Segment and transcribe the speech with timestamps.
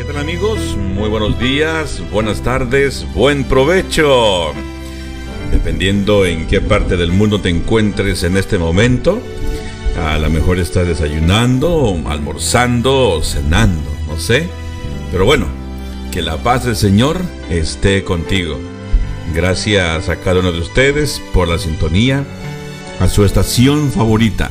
[0.00, 0.78] ¿Qué tal amigos?
[0.78, 4.54] Muy buenos días, buenas tardes, buen provecho.
[5.52, 9.20] Dependiendo en qué parte del mundo te encuentres en este momento,
[10.02, 14.48] a lo mejor estás desayunando, almorzando o cenando, no sé.
[15.12, 15.44] Pero bueno,
[16.10, 17.20] que la paz del Señor
[17.50, 18.58] esté contigo.
[19.34, 22.24] Gracias a cada uno de ustedes por la sintonía,
[23.00, 24.50] a su estación favorita,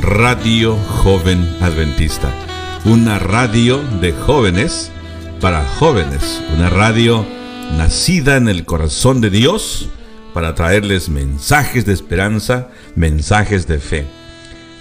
[0.00, 2.43] Radio Joven Adventista.
[2.84, 4.92] Una radio de jóvenes
[5.40, 6.42] para jóvenes.
[6.54, 7.24] Una radio
[7.78, 9.88] nacida en el corazón de Dios
[10.34, 14.04] para traerles mensajes de esperanza, mensajes de fe.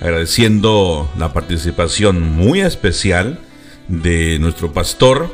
[0.01, 3.39] Agradeciendo la participación muy especial
[3.87, 5.33] de nuestro pastor.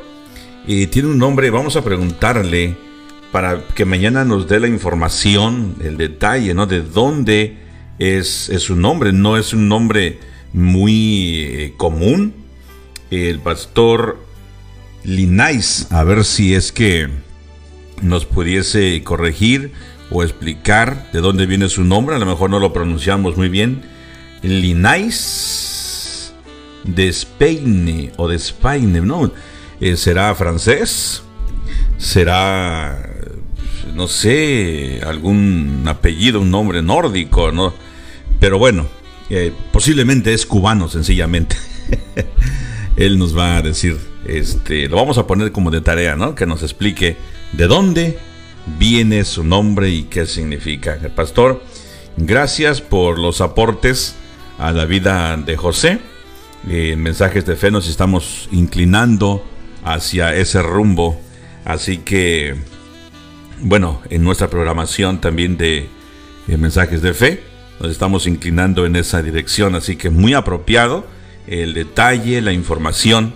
[0.68, 2.78] Y tiene un nombre, vamos a preguntarle
[3.32, 6.68] para que mañana nos dé la información, el detalle, ¿no?
[6.68, 7.58] De dónde
[7.98, 9.12] es, es su nombre.
[9.12, 10.20] No es un nombre
[10.54, 12.49] muy eh, común.
[13.12, 14.24] El pastor
[15.04, 17.10] Linais, a ver si es que
[18.02, 19.72] nos pudiese corregir
[20.12, 22.16] o explicar de dónde viene su nombre.
[22.16, 23.82] A lo mejor no lo pronunciamos muy bien.
[24.42, 26.34] Linais
[26.84, 29.32] de Spain o de Spain, ¿no?
[29.80, 31.24] Eh, ¿Será francés?
[31.98, 33.10] ¿Será
[33.94, 37.74] no sé, algún apellido, un nombre nórdico, ¿no?
[38.40, 38.88] Pero bueno,
[39.30, 41.58] eh, posiblemente es cubano, sencillamente.
[43.00, 46.36] Él nos va a decir, este, lo vamos a poner como de tarea, ¿no?
[46.36, 47.18] Que nos explique
[47.54, 48.20] de dónde
[48.78, 51.00] viene su nombre y qué significa.
[51.02, 51.64] El pastor,
[52.18, 54.16] gracias por los aportes
[54.60, 56.00] a la vida de José.
[56.68, 59.44] En mensajes de fe nos estamos inclinando
[59.84, 61.20] hacia ese rumbo.
[61.66, 62.56] Así que
[63.62, 65.90] bueno, en nuestra programación también de,
[66.48, 67.44] mensajes de fe,
[67.80, 71.06] nos estamos inclinando en esa dirección, así que muy apropiado
[71.50, 73.34] el detalle, la información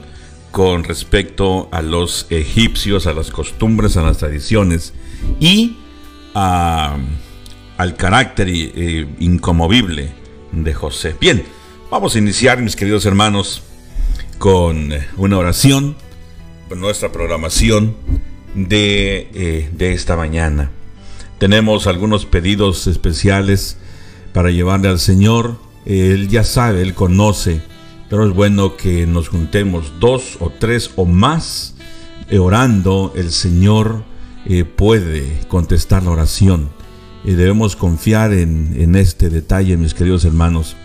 [0.51, 4.93] con respecto a los egipcios, a las costumbres, a las tradiciones
[5.39, 5.77] y
[6.35, 10.11] al carácter eh, incomovible
[10.51, 11.15] de José.
[11.19, 11.43] Bien,
[11.89, 13.63] vamos a iniciar, mis queridos hermanos,
[14.37, 15.95] con una oración,
[16.69, 17.95] nuestra programación
[18.53, 20.69] de, de esta mañana.
[21.39, 23.77] Tenemos algunos pedidos especiales
[24.33, 25.57] para llevarle al Señor.
[25.85, 27.61] Él ya sabe, Él conoce,
[28.09, 31.75] pero es bueno que nos juntemos dos o tres o más
[32.29, 33.13] eh, orando.
[33.15, 34.03] El Señor
[34.45, 36.69] eh, puede contestar la oración.
[37.25, 40.75] y debemos confiar en, en, este detalle, mis queridos hermanos.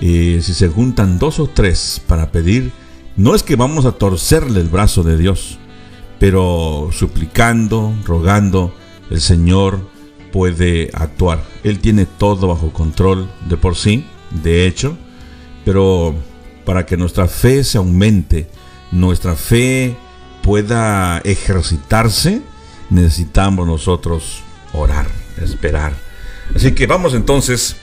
[0.00, 2.72] si se juntan dos o tres para pedir,
[3.16, 5.58] no es que vamos a torcerle el brazo de Dios
[6.20, 8.74] pero suplicando, rogando,
[9.08, 9.80] el Señor
[10.30, 11.42] puede actuar.
[11.64, 14.04] Él tiene todo bajo control de por sí,
[14.42, 14.98] de hecho,
[15.64, 16.14] pero
[16.70, 18.46] para que nuestra fe se aumente,
[18.92, 19.96] nuestra fe
[20.40, 22.42] pueda ejercitarse,
[22.90, 25.08] necesitamos nosotros orar,
[25.42, 25.94] esperar.
[26.54, 27.74] Así que vamos entonces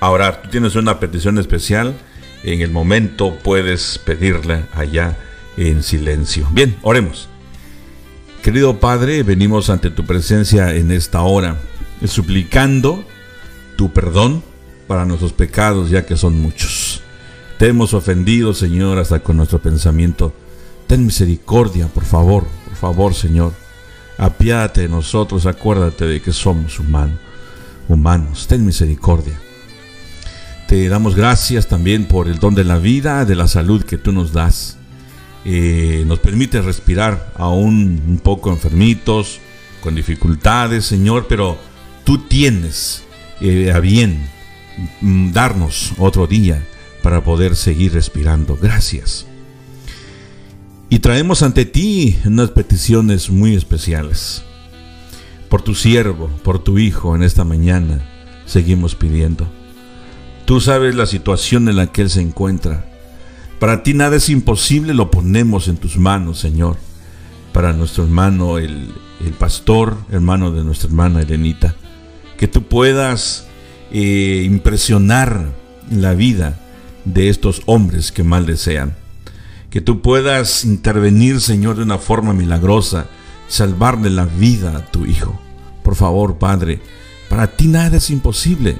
[0.00, 0.42] a orar.
[0.42, 1.94] Tú tienes una petición especial,
[2.42, 5.16] en el momento puedes pedirla allá
[5.56, 6.48] en silencio.
[6.50, 7.28] Bien, oremos.
[8.42, 11.60] Querido Padre, venimos ante tu presencia en esta hora,
[12.04, 13.04] suplicando
[13.76, 14.42] tu perdón
[14.88, 16.85] para nuestros pecados, ya que son muchos.
[17.58, 20.34] Te hemos ofendido, Señor, hasta con nuestro pensamiento.
[20.86, 23.54] Ten misericordia, por favor, por favor, Señor.
[24.18, 28.46] Apiádate de nosotros, acuérdate de que somos humanos.
[28.46, 29.40] Ten misericordia.
[30.68, 34.12] Te damos gracias también por el don de la vida, de la salud que tú
[34.12, 34.76] nos das.
[35.46, 39.38] Eh, nos permite respirar aún un poco enfermitos,
[39.82, 41.56] con dificultades, Señor, pero
[42.04, 43.04] tú tienes
[43.40, 44.28] eh, a bien
[45.00, 46.62] mm, darnos otro día
[47.06, 48.58] para poder seguir respirando.
[48.60, 49.28] Gracias.
[50.90, 54.42] Y traemos ante ti unas peticiones muy especiales.
[55.48, 58.04] Por tu siervo, por tu hijo en esta mañana,
[58.44, 59.46] seguimos pidiendo.
[60.46, 62.84] Tú sabes la situación en la que él se encuentra.
[63.60, 66.76] Para ti nada es imposible, lo ponemos en tus manos, Señor.
[67.52, 68.92] Para nuestro hermano, el,
[69.38, 71.76] pastor, hermano de nuestra hermana Elenita,
[72.36, 73.46] que tú puedas
[73.92, 75.52] eh, impresionar
[75.88, 76.62] la vida
[77.06, 78.94] de estos hombres que mal desean.
[79.70, 83.06] Que tú puedas intervenir, Señor, de una forma milagrosa,
[83.48, 85.40] salvarle la vida a tu Hijo.
[85.82, 86.80] Por favor, Padre,
[87.28, 88.76] para ti nada es imposible.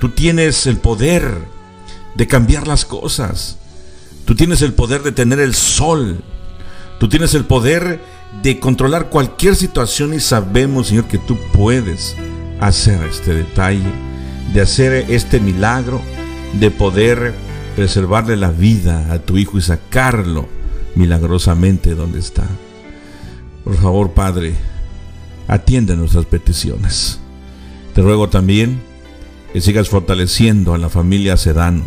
[0.00, 1.38] Tú tienes el poder
[2.14, 3.58] de cambiar las cosas.
[4.24, 6.22] Tú tienes el poder de tener el sol.
[6.98, 8.00] Tú tienes el poder
[8.42, 12.16] de controlar cualquier situación y sabemos, Señor, que tú puedes
[12.60, 13.92] hacer este detalle,
[14.52, 16.00] de hacer este milagro,
[16.58, 17.34] de poder
[17.76, 20.48] preservarle la vida a tu hijo y sacarlo
[20.94, 22.46] milagrosamente donde está.
[23.64, 24.54] Por favor, Padre,
[25.46, 27.20] atiende nuestras peticiones.
[27.94, 28.80] Te ruego también
[29.52, 31.84] que sigas fortaleciendo a la familia Sedano,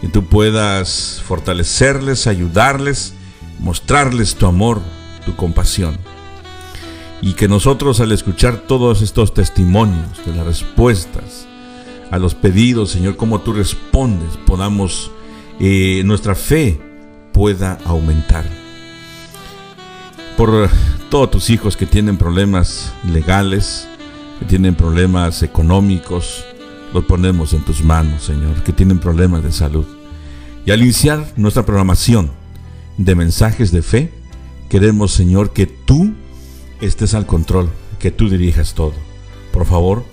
[0.00, 3.12] que tú puedas fortalecerles, ayudarles,
[3.60, 4.80] mostrarles tu amor,
[5.26, 5.98] tu compasión.
[7.20, 11.46] Y que nosotros al escuchar todos estos testimonios de las respuestas
[12.10, 15.10] a los pedidos, Señor, como tú respondes, podamos,
[15.60, 16.80] eh, nuestra fe
[17.32, 18.44] pueda aumentar.
[20.36, 20.68] Por
[21.10, 23.88] todos tus hijos que tienen problemas legales,
[24.38, 26.44] que tienen problemas económicos,
[26.92, 29.86] los ponemos en tus manos, Señor, que tienen problemas de salud.
[30.64, 32.30] Y al iniciar nuestra programación
[32.96, 34.12] de mensajes de fe,
[34.68, 36.14] queremos, Señor, que tú
[36.80, 37.68] estés al control,
[37.98, 38.94] que tú dirijas todo.
[39.52, 40.04] Por favor,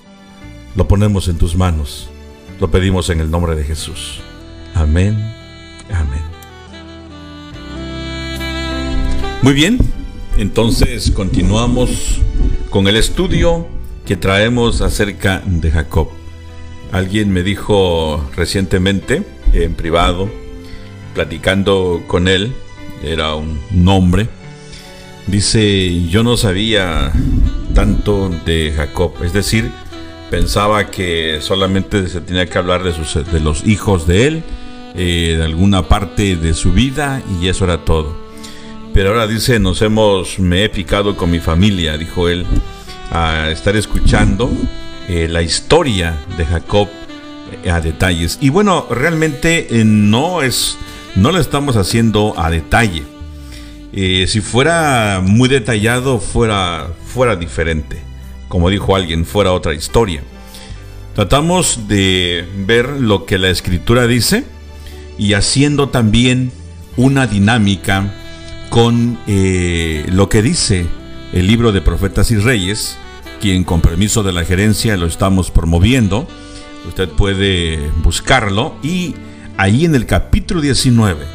[0.76, 2.10] lo ponemos en tus manos.
[2.60, 4.20] Lo pedimos en el nombre de Jesús.
[4.76, 5.18] Amén.
[5.92, 6.22] Amén.
[9.42, 9.80] Muy bien,
[10.38, 12.20] entonces continuamos
[12.70, 13.68] con el estudio
[14.06, 16.10] que traemos acerca de Jacob.
[16.92, 19.24] Alguien me dijo recientemente,
[19.54, 20.30] en privado,
[21.16, 22.54] platicando con él,
[23.04, 24.30] era un hombre,
[25.28, 27.12] dice, yo no sabía
[27.74, 29.72] tanto de Jacob, es decir,
[30.32, 34.44] pensaba que solamente se tenía que hablar de, sus, de los hijos de él,
[34.96, 38.16] eh, de alguna parte de su vida y eso era todo.
[38.94, 42.46] Pero ahora dice, nos hemos, me he picado con mi familia, dijo él,
[43.12, 44.50] a estar escuchando
[45.10, 46.88] eh, la historia de Jacob
[47.64, 48.38] eh, a detalles.
[48.40, 50.78] Y bueno, realmente no es,
[51.16, 53.04] no lo estamos haciendo a detalle.
[53.94, 58.11] si fuera muy detallado, fuera, fuera diferente.
[58.52, 60.24] Como dijo alguien, fuera otra historia.
[61.16, 64.44] Tratamos de ver lo que la escritura dice
[65.18, 66.52] y haciendo también
[66.98, 68.14] una dinámica
[68.70, 70.86] con eh, lo que dice
[71.32, 72.98] el libro de Profetas y Reyes,
[73.40, 76.28] quien con permiso de la gerencia lo estamos promoviendo.
[76.90, 79.16] Usted puede buscarlo y
[79.56, 81.26] ahí en el capítulo 19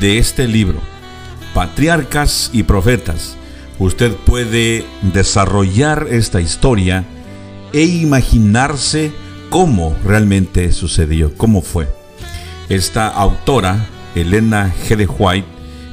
[0.00, 0.80] de este libro,
[1.54, 3.36] Patriarcas y Profetas,
[3.78, 7.04] usted puede desarrollar esta historia
[7.72, 9.12] e imaginarse
[9.50, 11.88] cómo realmente sucedió, cómo fue.
[12.68, 15.06] Esta autora, Elena G.
[15.18, 15.46] White,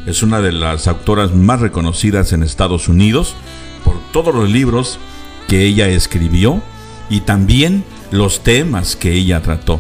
[0.06, 3.36] es una de las autoras más reconocidas en Estados Unidos
[3.84, 5.00] por todos los libros
[5.48, 6.62] que ella escribió
[7.10, 9.80] y también los temas que ella trató,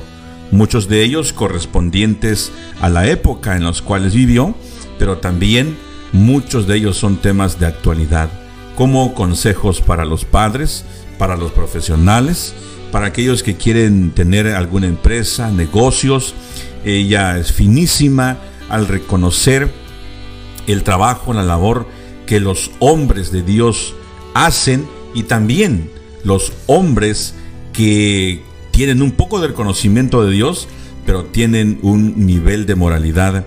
[0.51, 2.51] muchos de ellos correspondientes
[2.81, 4.55] a la época en los cuales vivió,
[4.97, 5.77] pero también
[6.13, 8.29] muchos de ellos son temas de actualidad,
[8.75, 10.85] como consejos para los padres,
[11.17, 12.53] para los profesionales,
[12.91, 16.33] para aquellos que quieren tener alguna empresa, negocios.
[16.85, 18.37] Ella es finísima
[18.69, 19.71] al reconocer
[20.67, 21.87] el trabajo, la labor
[22.25, 23.95] que los hombres de Dios
[24.33, 25.89] hacen y también
[26.23, 27.35] los hombres
[27.73, 30.67] que tienen un poco del conocimiento de Dios,
[31.05, 33.45] pero tienen un nivel de moralidad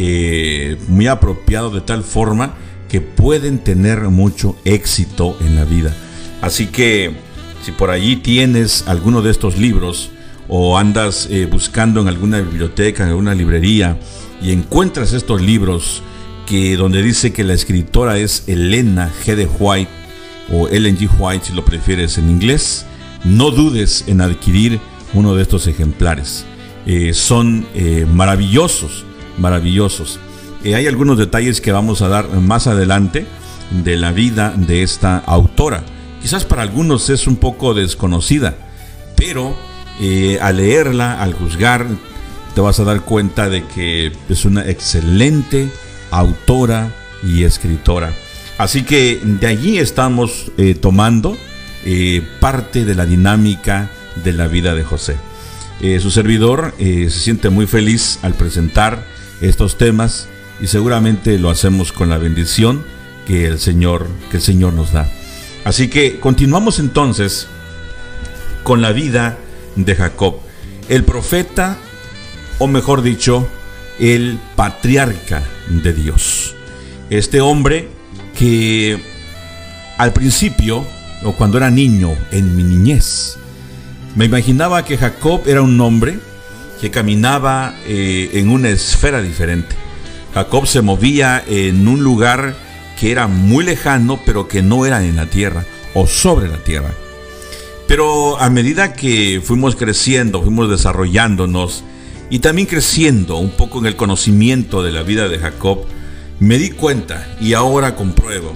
[0.00, 2.54] eh, muy apropiado de tal forma
[2.88, 5.94] que pueden tener mucho éxito en la vida.
[6.40, 7.12] Así que
[7.64, 10.10] si por allí tienes alguno de estos libros
[10.46, 13.98] o andas eh, buscando en alguna biblioteca, en alguna librería
[14.40, 16.02] y encuentras estos libros,
[16.46, 19.34] que donde dice que la escritora es Elena G.
[19.34, 19.90] de White
[20.50, 21.10] o Ellen G.
[21.18, 22.86] White si lo prefieres en inglés,
[23.24, 24.80] no dudes en adquirir
[25.12, 26.46] uno de estos ejemplares.
[26.86, 29.04] Eh, son eh, maravillosos,
[29.38, 30.18] maravillosos.
[30.64, 33.26] Eh, hay algunos detalles que vamos a dar más adelante
[33.70, 35.82] de la vida de esta autora.
[36.22, 38.56] Quizás para algunos es un poco desconocida,
[39.16, 39.56] pero
[40.40, 41.86] al leerla, al juzgar,
[42.54, 45.68] te vas a dar cuenta de que es una excelente
[46.10, 46.92] autora
[47.22, 48.12] y escritora.
[48.58, 51.38] Así que de allí estamos eh, tomando
[51.84, 53.90] eh, parte de la dinámica
[54.24, 55.16] de la vida de José.
[55.80, 59.04] Eh, su servidor se siente muy feliz al presentar
[59.40, 60.28] estos temas
[60.60, 62.84] y seguramente lo hacemos con la bendición
[63.26, 65.10] que el Señor, que el Señor nos da.
[65.64, 67.46] Así que continuamos entonces
[68.62, 69.38] con la vida
[69.76, 70.36] de Jacob,
[70.88, 71.76] el profeta,
[72.58, 73.46] o mejor dicho,
[73.98, 76.54] el patriarca de Dios.
[77.10, 77.88] Este hombre
[78.36, 79.00] que
[79.98, 80.86] al principio,
[81.24, 83.36] o cuando era niño, en mi niñez,
[84.14, 86.18] me imaginaba que Jacob era un hombre
[86.80, 89.74] que caminaba eh, en una esfera diferente.
[90.34, 92.56] Jacob se movía en un lugar
[92.98, 96.92] que era muy lejano, pero que no era en la tierra o sobre la tierra.
[97.86, 101.84] Pero a medida que fuimos creciendo, fuimos desarrollándonos,
[102.30, 105.86] y también creciendo un poco en el conocimiento de la vida de Jacob,
[106.40, 108.52] Me di cuenta y ahora compruebo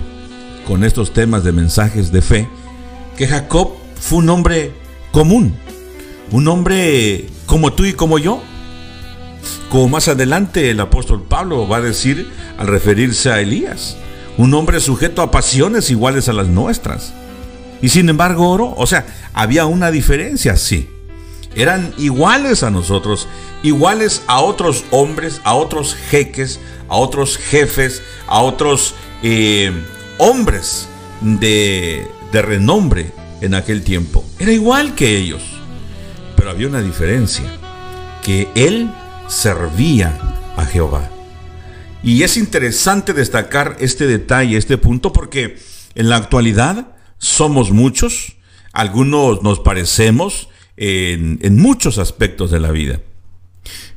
[0.68, 2.48] con estos temas de mensajes de fe
[3.16, 4.72] que Jacob fue un hombre
[5.10, 5.56] común,
[6.32, 8.42] un hombre como tú y como yo.
[9.70, 13.96] Como más adelante el apóstol Pablo va a decir al referirse a Elías,
[14.36, 17.12] un hombre sujeto a pasiones iguales a las nuestras.
[17.80, 20.88] Y sin embargo oro, o sea, había una diferencia, sí.
[21.54, 23.28] Eran iguales a nosotros,
[23.62, 29.72] iguales a otros hombres, a otros jeques, a otros jefes, a otros eh,
[30.18, 30.88] hombres
[31.20, 34.24] de renombre en aquel tiempo.
[34.38, 35.51] Era igual que ellos.
[36.42, 37.44] Pero había una diferencia,
[38.20, 38.90] que él
[39.28, 40.18] servía
[40.56, 41.08] a Jehová.
[42.02, 45.56] Y es interesante destacar este detalle, este punto, porque
[45.94, 48.38] en la actualidad somos muchos,
[48.72, 52.98] algunos nos parecemos en, muchos aspectos de la vida.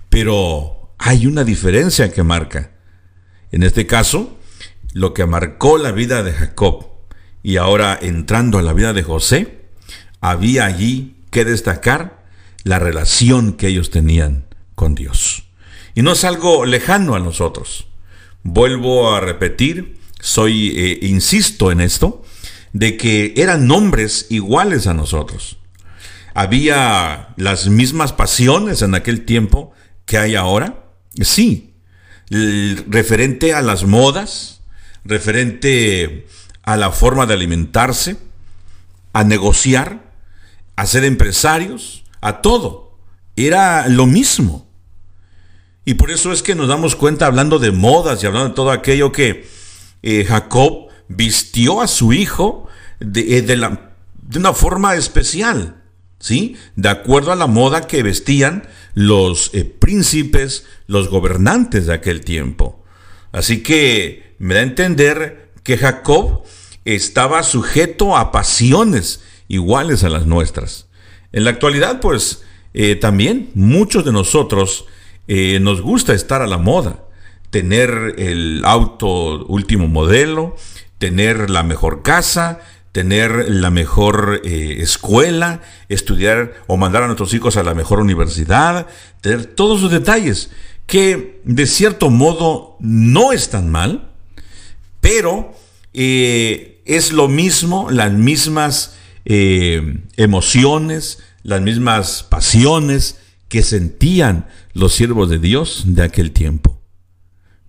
[0.10, 2.74] Pero hay una diferencia que marca.
[3.52, 4.38] En este caso,
[4.94, 6.90] lo que marcó la vida de Jacob
[7.42, 9.66] y ahora entrando a la vida de José,
[10.22, 12.24] había allí que destacar
[12.66, 15.44] la relación que ellos tenían con Dios.
[15.94, 17.88] Y no es algo lejano a nosotros.
[18.44, 22.24] Vuelvo a repetir, soy, eh, insisto en esto,
[22.74, 25.58] de que eran hombres iguales a nosotros.
[26.34, 29.72] ¿Había las mismas pasiones en aquel tiempo
[30.06, 30.84] que hay ahora?
[31.22, 31.72] Sí.
[32.88, 34.62] referente a las modas,
[35.04, 36.26] referente
[36.64, 38.18] a la forma de alimentarse,
[39.14, 40.12] a negociar,
[40.76, 42.98] a ser empresarios, a todo.
[43.36, 44.68] Era lo mismo.
[45.86, 48.72] Y por eso es que nos damos cuenta, hablando de modas y hablando de todo
[48.72, 49.48] aquello que
[50.02, 52.68] eh, Jacob vistió a su hijo
[53.00, 55.84] de, eh, de, una forma especial,
[56.20, 56.58] ¿sí?
[56.76, 62.84] De acuerdo a la moda que vestían los eh, príncipes, los gobernantes de aquel tiempo.
[63.32, 66.42] Así que me da a entender que Jacob
[66.86, 70.85] estaba sujeto a pasiones iguales a las nuestras.
[71.36, 72.44] En la actualidad, pues,
[73.00, 74.86] también muchos de nosotros
[75.28, 77.04] eh, nos gusta estar a la moda,
[77.50, 80.56] tener el auto último modelo,
[81.00, 82.60] tener la mejor casa,
[82.92, 88.88] tener la mejor eh, escuela, estudiar o mandar a nuestros hijos a la mejor universidad,
[89.22, 90.52] tener todos los detalles
[90.86, 94.12] que de cierto modo no están mal,
[95.02, 95.56] pero
[95.94, 105.40] eh, es lo mismo, las mismas emociones, las mismas pasiones que sentían los siervos de
[105.40, 106.82] Dios de aquel tiempo.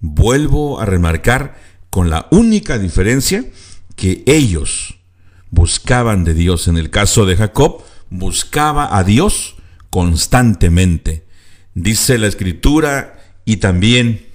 [0.00, 1.58] Vuelvo a remarcar
[1.90, 3.44] con la única diferencia
[3.94, 4.98] que ellos
[5.50, 6.68] buscaban de Dios.
[6.68, 9.56] En el caso de Jacob, buscaba a Dios
[9.90, 11.24] constantemente.
[11.74, 14.26] Dice la escritura y también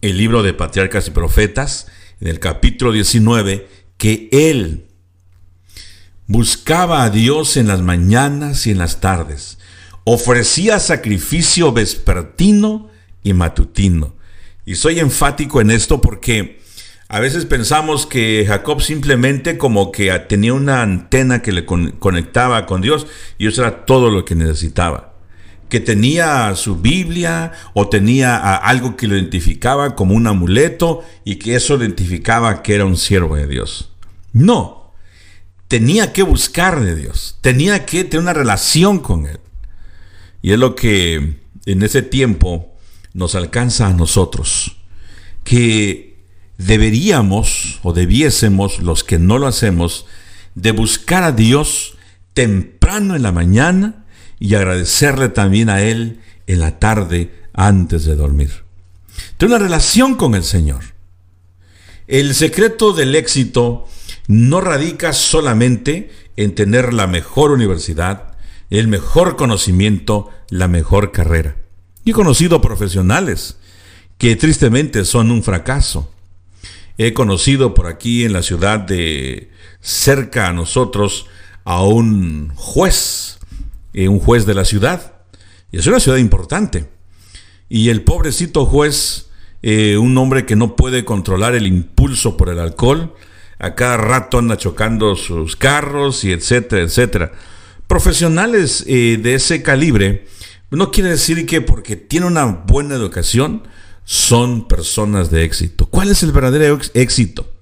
[0.00, 1.88] el libro de Patriarcas y Profetas,
[2.20, 3.68] en el capítulo 19,
[3.98, 4.86] que él
[6.30, 9.58] buscaba a Dios en las mañanas y en las tardes
[10.04, 12.88] ofrecía sacrificio vespertino
[13.24, 14.14] y matutino.
[14.64, 16.60] Y soy enfático en esto porque
[17.08, 22.80] a veces pensamos que Jacob simplemente como que tenía una antena que le conectaba con
[22.80, 25.14] Dios y eso era todo lo que necesitaba.
[25.68, 31.56] Que tenía su Biblia o tenía algo que lo identificaba como un amuleto y que
[31.56, 33.90] eso identificaba que era un siervo de Dios.
[34.32, 34.79] No,
[35.70, 39.38] tenía que buscar de Dios, tenía que tener una relación con Él.
[40.42, 42.74] Y es lo que en ese tiempo
[43.14, 44.78] nos alcanza a nosotros,
[45.44, 46.24] que
[46.58, 50.06] deberíamos o debiésemos, los que no lo hacemos,
[50.56, 51.94] de buscar a Dios
[52.34, 54.06] temprano en la mañana
[54.40, 58.64] y agradecerle también a Él en la tarde antes de dormir.
[59.36, 60.82] Tener una relación con el Señor.
[62.08, 63.86] El secreto del éxito
[64.30, 68.36] no radica solamente en tener la mejor universidad,
[68.70, 71.56] el mejor conocimiento, la mejor carrera.
[72.04, 73.56] He conocido profesionales
[74.18, 76.12] que tristemente son un fracaso.
[76.96, 81.26] He conocido por aquí en la ciudad de cerca a nosotros
[81.64, 83.40] a un juez,
[83.94, 85.12] eh, un juez de la ciudad.
[85.72, 86.88] Y es una ciudad importante.
[87.68, 89.28] Y el pobrecito juez,
[89.62, 93.12] eh, un hombre que no puede controlar el impulso por el alcohol,
[93.60, 97.32] a cada rato anda chocando sus carros y etcétera, etcétera
[97.90, 100.24] profesionales eh, de ese calibre,
[100.70, 103.64] no quiere decir que porque tiene una buena educación
[104.04, 105.86] son personas de éxito.
[105.86, 107.52] ¿Cuál es el verdadero éxito?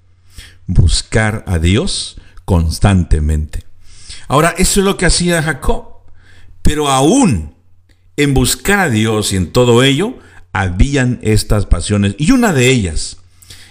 [0.67, 3.63] Buscar a Dios constantemente.
[4.27, 5.85] Ahora, eso es lo que hacía Jacob.
[6.61, 7.55] Pero aún
[8.15, 10.19] en buscar a Dios y en todo ello,
[10.53, 12.13] habían estas pasiones.
[12.19, 13.17] Y una de ellas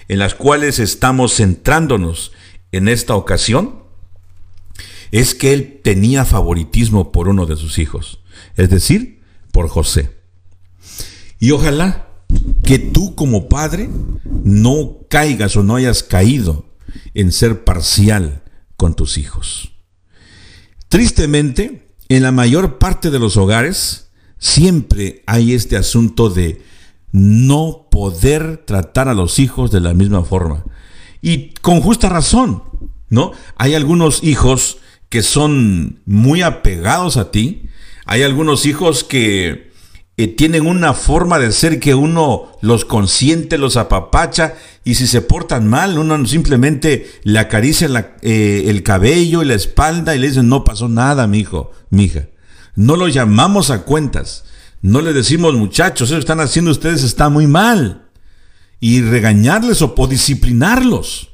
[0.08, 2.32] en las cuales estamos centrándonos
[2.72, 3.82] en esta ocasión
[5.10, 8.20] es que él tenía favoritismo por uno de sus hijos,
[8.56, 9.20] es decir,
[9.52, 10.10] por José.
[11.38, 12.08] Y ojalá
[12.64, 13.88] que tú como padre
[14.44, 16.66] no caigas o no hayas caído
[17.14, 18.42] en ser parcial
[18.76, 19.72] con tus hijos.
[20.88, 26.62] Tristemente, en la mayor parte de los hogares siempre hay este asunto de
[27.12, 30.64] no poder tratar a los hijos de la misma forma.
[31.20, 32.62] Y con justa razón,
[33.08, 33.32] ¿no?
[33.56, 37.68] Hay algunos hijos que son muy apegados a ti.
[38.04, 39.68] Hay algunos hijos que
[40.16, 45.22] eh, tienen una forma de ser que uno los consiente, los apapacha y si se
[45.22, 50.42] portan mal, uno simplemente le acaricia eh, el cabello y la espalda y le dice,
[50.42, 52.28] no pasó nada, mi hijo, mi hija.
[52.74, 54.44] No lo llamamos a cuentas.
[54.80, 58.08] No le decimos, muchachos, eso están haciendo ustedes está muy mal.
[58.80, 61.30] Y regañarles o disciplinarlos.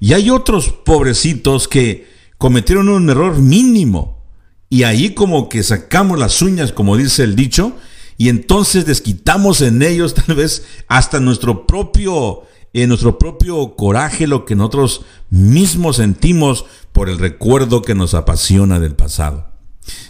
[0.00, 4.24] Y hay otros pobrecitos que cometieron un error mínimo.
[4.70, 7.76] Y ahí como que sacamos las uñas, como dice el dicho,
[8.16, 14.26] y entonces desquitamos en ellos tal vez hasta nuestro propio, en eh, nuestro propio coraje,
[14.26, 19.52] lo que nosotros mismos sentimos por el recuerdo que nos apasiona del pasado.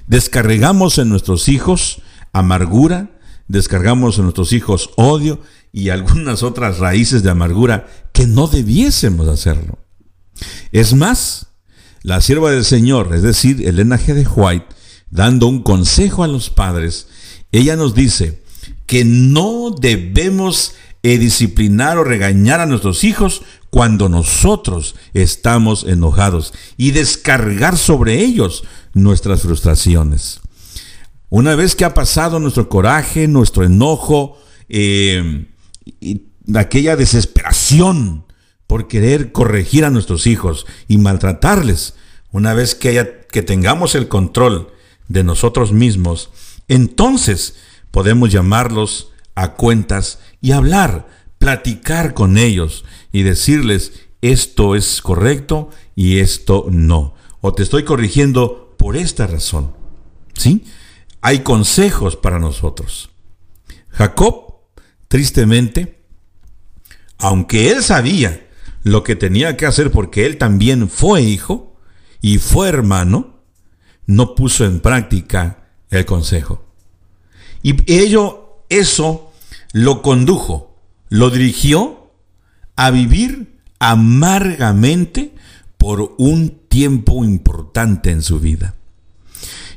[0.07, 5.41] Descargamos en nuestros hijos amargura, descargamos en nuestros hijos odio
[5.73, 9.79] y algunas otras raíces de amargura que no debiésemos hacerlo.
[10.73, 11.49] Es más,
[12.03, 14.15] la sierva del Señor, es decir, Elena G.
[14.15, 14.67] de White,
[15.11, 17.09] dando un consejo a los padres,
[17.53, 18.43] ella nos dice
[18.87, 26.91] que no debemos eh, disciplinar o regañar a nuestros hijos cuando nosotros estamos enojados y
[26.93, 30.41] descargar sobre ellos nuestras frustraciones.
[31.31, 35.47] Una vez que ha pasado nuestro coraje, nuestro enojo, eh,
[36.01, 36.23] y
[36.55, 38.25] aquella desesperación
[38.67, 41.95] por querer corregir a nuestros hijos y maltratarles,
[42.31, 44.69] una vez que, haya, que tengamos el control
[45.09, 46.31] de nosotros mismos,
[46.69, 47.57] entonces
[47.91, 56.19] podemos llamarlos a cuentas y hablar, platicar con ellos y decirles esto es correcto y
[56.19, 57.15] esto no.
[57.41, 59.73] O te estoy corrigiendo por esta razón.
[60.35, 60.65] ¿Sí?
[61.21, 63.11] Hay consejos para nosotros.
[63.91, 64.55] Jacob,
[65.09, 66.03] tristemente,
[67.19, 68.47] aunque él sabía
[68.85, 71.77] lo que tenía que hacer porque él también fue hijo
[72.21, 73.41] y fue hermano,
[74.07, 76.65] no puso en práctica el consejo.
[77.63, 79.33] Y ello, eso
[79.73, 80.77] lo condujo,
[81.09, 82.11] lo dirigió
[82.77, 85.35] a vivir amargamente
[85.77, 88.75] por un tiempo importante en su vida.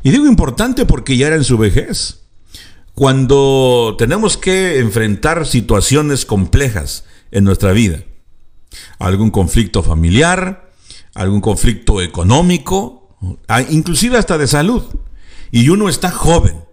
[0.03, 2.21] Y digo importante porque ya era en su vejez.
[2.93, 8.03] Cuando tenemos que enfrentar situaciones complejas en nuestra vida,
[8.99, 10.71] algún conflicto familiar,
[11.13, 13.17] algún conflicto económico,
[13.69, 14.83] inclusive hasta de salud,
[15.51, 16.63] y uno está joven,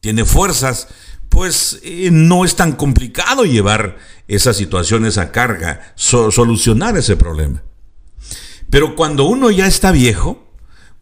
[0.00, 0.88] tiene fuerzas,
[1.28, 3.96] pues eh, no es tan complicado llevar
[4.28, 7.62] esas situaciones a carga, solucionar ese problema.
[8.68, 10.51] Pero cuando uno ya está viejo,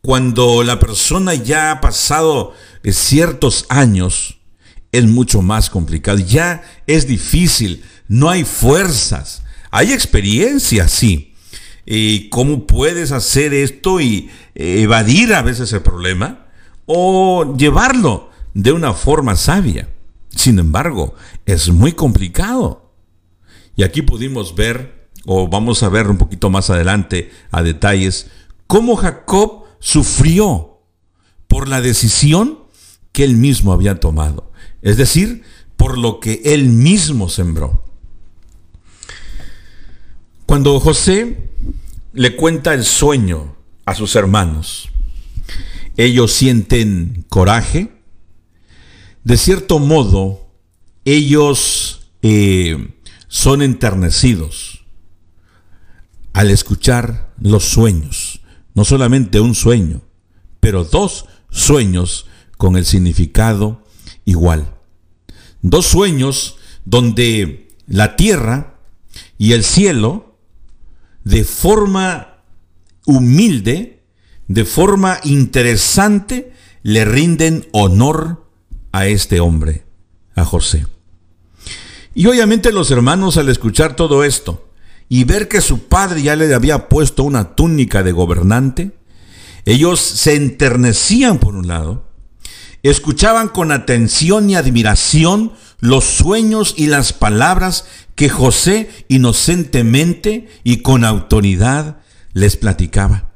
[0.03, 4.39] cuando la persona ya ha pasado eh, ciertos años,
[4.93, 6.19] es mucho más complicado.
[6.19, 9.43] Ya es difícil, no hay fuerzas.
[9.71, 11.35] Hay experiencia, sí.
[11.87, 16.47] ¿Y cómo puedes hacer esto y eh, evadir a veces el problema?
[16.87, 19.89] O llevarlo de una forma sabia.
[20.35, 21.15] Sin embargo,
[21.47, 22.93] es muy complicado.
[23.77, 28.31] Y aquí pudimos ver, o vamos a ver un poquito más adelante a detalles,
[28.67, 30.79] cómo Jacob sufrió
[31.49, 32.61] por la decisión
[33.13, 35.43] que él mismo había tomado, es decir,
[35.77, 37.85] por lo que él mismo sembró.
[40.47, 41.51] Cuando José
[42.13, 44.91] le cuenta el sueño a sus hermanos,
[45.97, 47.91] ellos sienten coraje,
[49.25, 50.51] de cierto modo,
[51.05, 52.95] ellos eh,
[53.29, 54.85] son enternecidos
[56.33, 58.30] al escuchar los sueños
[58.75, 60.03] no solamente un sueño,
[60.61, 63.83] pero dos sueños con el significado
[64.25, 64.75] igual.
[65.63, 68.79] Dos sueños donde la tierra
[69.39, 70.39] y el cielo,
[71.25, 72.43] de forma
[73.07, 74.03] humilde,
[74.49, 76.53] de forma interesante,
[76.83, 78.47] le rinden honor
[78.93, 79.85] a este hombre,
[80.35, 80.87] a José.
[82.15, 84.70] Y obviamente los hermanos al escuchar todo esto,
[85.13, 88.93] y ver que su padre ya le había puesto una túnica de gobernante,
[89.67, 92.09] ellos se enternecían por un lado,
[92.85, 101.05] escuchaban con atención y admiración los sueños y las palabras que José inocentemente y con
[101.05, 101.99] autoridad
[102.33, 103.33] les platicaba.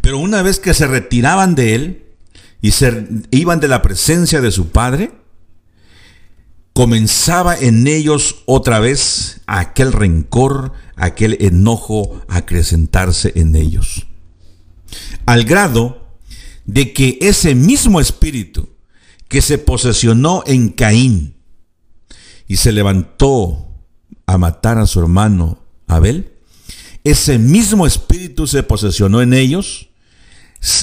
[0.00, 2.04] Pero una vez que se retiraban de él
[2.62, 5.12] y se iban de la presencia de su padre,
[6.74, 14.06] comenzaba en ellos otra vez aquel rencor, aquel enojo a acrecentarse en ellos.
[15.24, 16.08] Al grado
[16.66, 18.68] de que ese mismo espíritu
[19.28, 21.36] que se posesionó en Caín
[22.48, 23.68] y se levantó
[24.26, 26.32] a matar a su hermano Abel,
[27.04, 29.90] ese mismo espíritu se posesionó en ellos,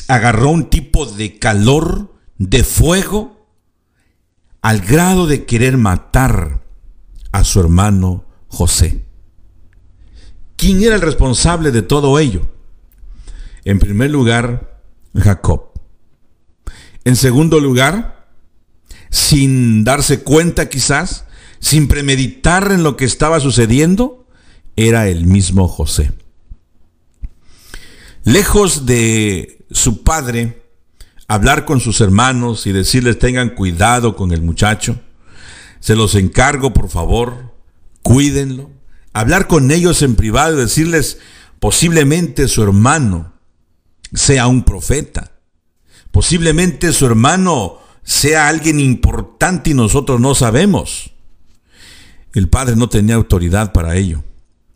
[0.08, 3.41] agarró un tipo de calor, de fuego,
[4.62, 6.64] al grado de querer matar
[7.32, 9.06] a su hermano José.
[10.56, 12.50] ¿Quién era el responsable de todo ello?
[13.66, 14.82] En primer lugar,
[15.16, 15.72] Jacob.
[17.04, 18.28] En segundo lugar,
[19.10, 21.26] sin darse cuenta quizás,
[21.60, 24.28] sin premeditar en lo que estaba sucediendo,
[24.76, 26.12] era el mismo José.
[28.24, 30.61] Lejos de su padre
[31.34, 35.00] hablar con sus hermanos y decirles tengan cuidado con el muchacho,
[35.80, 37.56] se los encargo por favor,
[38.02, 38.70] cuídenlo,
[39.14, 41.20] hablar con ellos en privado y decirles
[41.62, 43.32] posiblemente su hermano
[44.14, 45.32] sea un profeta,
[46.12, 51.12] posiblemente su hermano sea alguien importante y nosotros no sabemos.
[52.34, 54.22] El padre no tenía autoridad para ello.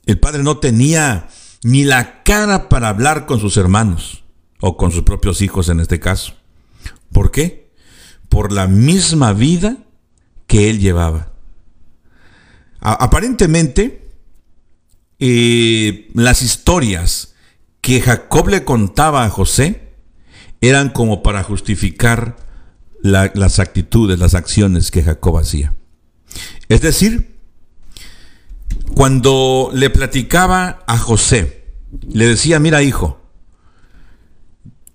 [0.05, 1.27] El padre no tenía
[1.63, 4.23] ni la cara para hablar con sus hermanos
[4.61, 6.33] o con sus propios hijos en este caso.
[7.11, 7.71] ¿Por qué?
[8.29, 9.77] Por la misma vida
[10.47, 11.31] que él llevaba.
[12.79, 14.09] aparentemente,
[15.19, 17.33] eh, las historias
[17.81, 19.93] que Jacob le contaba a José
[20.61, 22.35] eran como para justificar
[23.01, 25.73] las actitudes, las acciones que Jacob hacía.
[26.69, 27.37] Es decir,
[28.95, 31.65] cuando le platicaba a José,
[32.09, 33.21] le decía, mira hijo,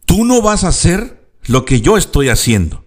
[0.05, 1.19] tú no vas a hacer
[1.50, 2.84] lo que yo estoy haciendo.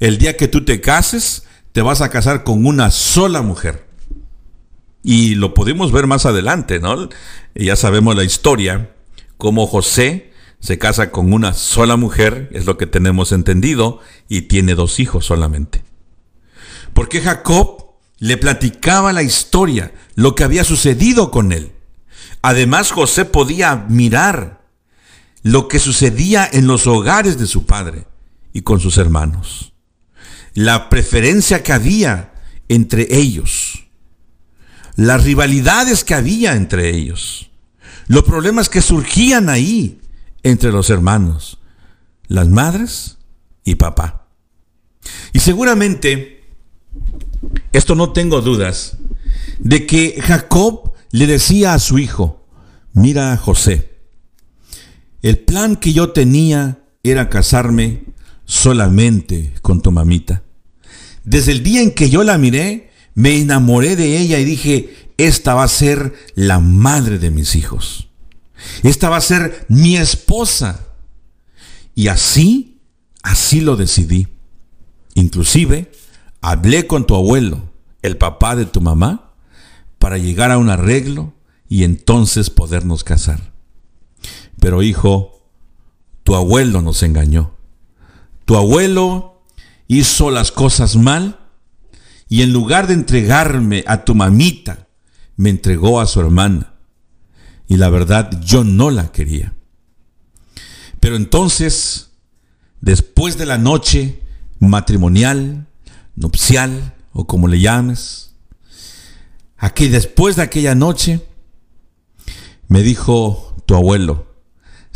[0.00, 3.86] El día que tú te cases, te vas a casar con una sola mujer.
[5.04, 7.08] Y lo podemos ver más adelante, ¿no?
[7.54, 8.90] Ya sabemos la historia,
[9.36, 14.74] cómo José se casa con una sola mujer, es lo que tenemos entendido, y tiene
[14.74, 15.84] dos hijos solamente.
[16.92, 21.70] Porque Jacob le platicaba la historia, lo que había sucedido con él.
[22.42, 24.65] Además, José podía mirar
[25.46, 28.04] lo que sucedía en los hogares de su padre
[28.52, 29.74] y con sus hermanos.
[30.54, 32.34] La preferencia que había
[32.66, 33.86] entre ellos.
[34.96, 37.48] Las rivalidades que había entre ellos.
[38.08, 40.00] Los problemas que surgían ahí
[40.42, 41.60] entre los hermanos.
[42.26, 43.18] Las madres
[43.62, 44.26] y papá.
[45.32, 46.42] Y seguramente
[47.70, 48.96] esto no tengo dudas,
[49.60, 52.44] de que Jacob le decía a su hijo,
[52.94, 53.95] mira José,
[55.26, 58.04] el plan que yo tenía era casarme
[58.44, 60.44] solamente con tu mamita.
[61.24, 65.54] Desde el día en que yo la miré, me enamoré de ella y dije, esta
[65.54, 68.08] va a ser la madre de mis hijos.
[68.84, 70.86] Esta va a ser mi esposa.
[71.96, 72.78] Y así,
[73.24, 74.28] así lo decidí.
[75.14, 75.90] Inclusive,
[76.40, 79.34] hablé con tu abuelo, el papá de tu mamá,
[79.98, 81.34] para llegar a un arreglo
[81.68, 83.55] y entonces podernos casar.
[84.60, 85.48] Pero hijo,
[86.22, 87.52] tu abuelo nos engañó.
[88.44, 89.42] Tu abuelo
[89.88, 91.38] hizo las cosas mal
[92.28, 94.88] y en lugar de entregarme a tu mamita,
[95.36, 96.72] me entregó a su hermana.
[97.68, 99.54] Y la verdad, yo no la quería.
[101.00, 102.10] Pero entonces,
[102.80, 104.20] después de la noche
[104.58, 105.66] matrimonial,
[106.16, 108.34] nupcial o como le llames.
[109.56, 111.20] Aquí después de aquella noche
[112.68, 114.26] me dijo tu abuelo,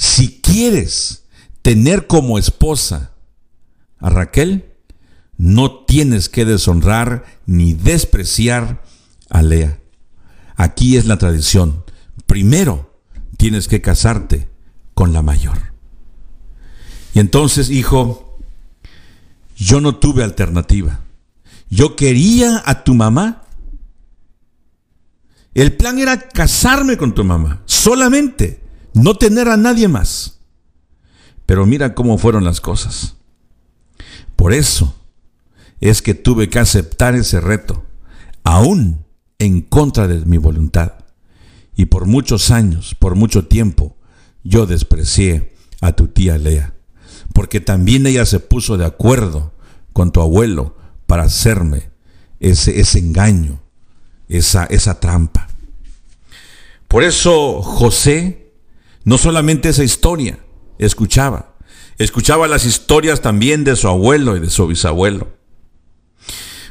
[0.00, 1.24] si quieres
[1.60, 3.12] tener como esposa
[3.98, 4.72] a Raquel,
[5.36, 8.82] no tienes que deshonrar ni despreciar
[9.28, 9.78] a Lea.
[10.56, 11.84] Aquí es la tradición.
[12.24, 12.98] Primero
[13.36, 14.48] tienes que casarte
[14.94, 15.74] con la mayor.
[17.12, 18.38] Y entonces, hijo,
[19.54, 21.00] yo no tuve alternativa.
[21.68, 23.42] Yo quería a tu mamá.
[25.52, 28.59] El plan era casarme con tu mamá, solamente,
[28.94, 30.38] no tener a nadie más.
[31.46, 33.16] Pero mira cómo fueron las cosas.
[34.36, 34.94] Por eso
[35.80, 37.84] es que tuve que aceptar ese reto,
[38.44, 39.04] aún
[39.38, 40.92] en contra de mi voluntad.
[41.76, 43.96] Y por muchos años, por mucho tiempo,
[44.44, 46.74] yo desprecié a tu tía Lea,
[47.32, 49.52] porque también ella se puso de acuerdo
[49.92, 50.76] con tu abuelo
[51.06, 51.90] para hacerme
[52.38, 53.60] ese, engaño
[54.28, 55.48] esa trampa.
[56.86, 58.39] Por eso José,
[59.04, 60.38] no solamente esa historia,
[60.78, 61.56] escuchaba,
[61.98, 65.28] escuchaba las historias también de su abuelo y de su bisabuelo.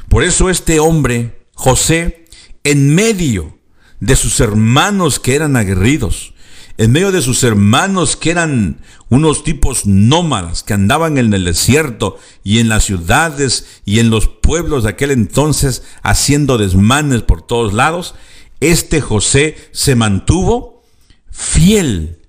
[0.08, 2.26] Por eso este hombre, José,
[2.64, 3.58] en medio
[4.00, 6.34] de sus hermanos que eran aguerridos,
[6.78, 12.18] en medio de sus hermanos que eran unos tipos nómadas que andaban en el desierto
[12.42, 17.74] y en las ciudades y en los pueblos de aquel entonces haciendo desmanes por todos
[17.74, 18.14] lados,
[18.60, 20.82] este José se mantuvo
[21.30, 22.19] fiel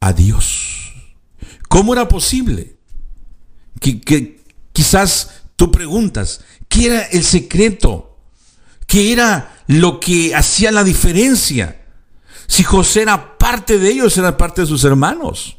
[0.00, 0.92] a Dios.
[1.68, 2.76] ¿Cómo era posible?
[3.80, 4.40] Que,
[4.72, 8.18] quizás tú preguntas, ¿qué era el secreto?
[8.86, 11.82] ¿Qué era lo que hacía la diferencia?
[12.46, 15.58] Si José era parte de ellos, era parte de sus hermanos.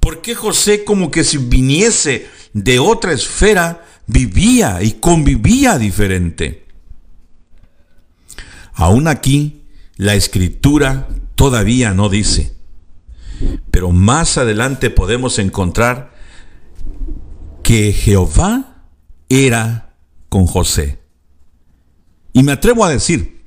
[0.00, 6.66] ¿Por qué José como que si viniese de otra esfera, vivía y convivía diferente?
[8.74, 9.62] Aún aquí,
[9.96, 12.54] la escritura todavía no dice,
[13.70, 16.12] pero más adelante podemos encontrar
[17.62, 18.84] que Jehová
[19.28, 19.94] era
[20.28, 20.98] con José.
[22.32, 23.44] Y me atrevo a decir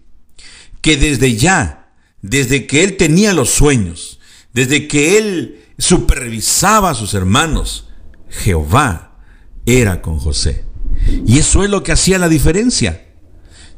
[0.82, 4.20] que desde ya, desde que él tenía los sueños,
[4.54, 7.90] desde que él supervisaba a sus hermanos,
[8.30, 9.20] Jehová
[9.66, 10.66] era con José.
[11.26, 13.06] Y eso es lo que hacía la diferencia.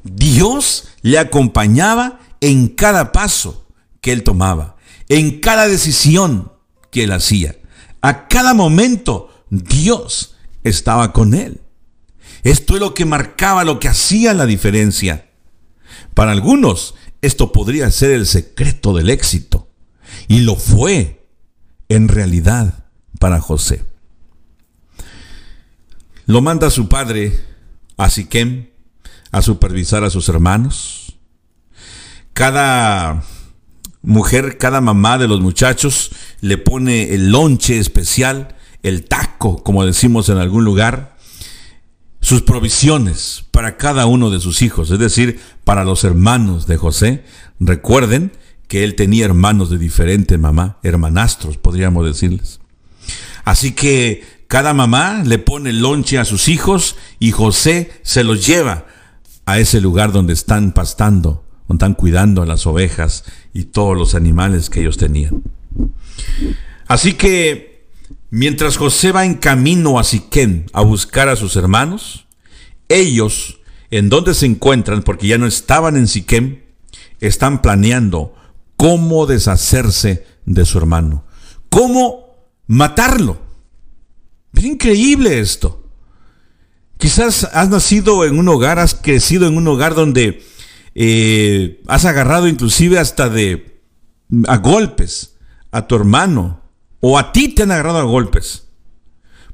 [0.03, 3.67] Dios le acompañaba en cada paso
[4.01, 4.76] que él tomaba,
[5.09, 6.51] en cada decisión
[6.91, 7.55] que él hacía.
[8.01, 11.61] A cada momento Dios estaba con él.
[12.43, 15.29] Esto es lo que marcaba, lo que hacía la diferencia.
[16.13, 19.69] Para algunos, esto podría ser el secreto del éxito.
[20.27, 21.27] Y lo fue,
[21.89, 22.85] en realidad,
[23.19, 23.83] para José.
[26.25, 27.39] Lo manda su padre
[27.95, 28.67] a Siquem
[29.31, 31.17] a supervisar a sus hermanos.
[32.33, 33.23] Cada
[34.07, 40.29] mujer, cada mamá de los muchachos le pone el lonche especial, el taco, como decimos
[40.29, 41.17] en algún lugar,
[42.21, 47.25] sus provisiones para cada uno de sus hijos, es decir, para los hermanos de José.
[47.59, 48.31] Recuerden
[48.69, 52.61] que él tenía hermanos de diferente mamá, hermanastros, podríamos decirles.
[53.43, 58.85] Así que cada mamá le pone lonche a sus hijos y José se los lleva
[59.45, 64.69] a ese lugar donde están pastando, están cuidando a las ovejas y todos los animales
[64.69, 65.43] que ellos tenían.
[66.87, 67.77] Así que
[68.29, 72.27] Mientras José va en camino a Siquén a buscar a sus hermanos,
[72.89, 76.59] ellos, en donde se encuentran, porque ya no estaban en Siquem,
[77.21, 78.35] están planeando
[78.75, 81.23] cómo deshacerse de su hermano,
[81.69, 83.37] cómo matarlo.
[84.53, 85.85] Es increíble esto.
[86.97, 90.43] Quizás has nacido en un hogar, has crecido en un hogar donde
[90.99, 93.83] eh, has agarrado inclusive hasta de
[94.47, 95.37] a golpes
[95.69, 96.61] a tu hermano,
[97.01, 98.69] o a ti te han agarrado a golpes.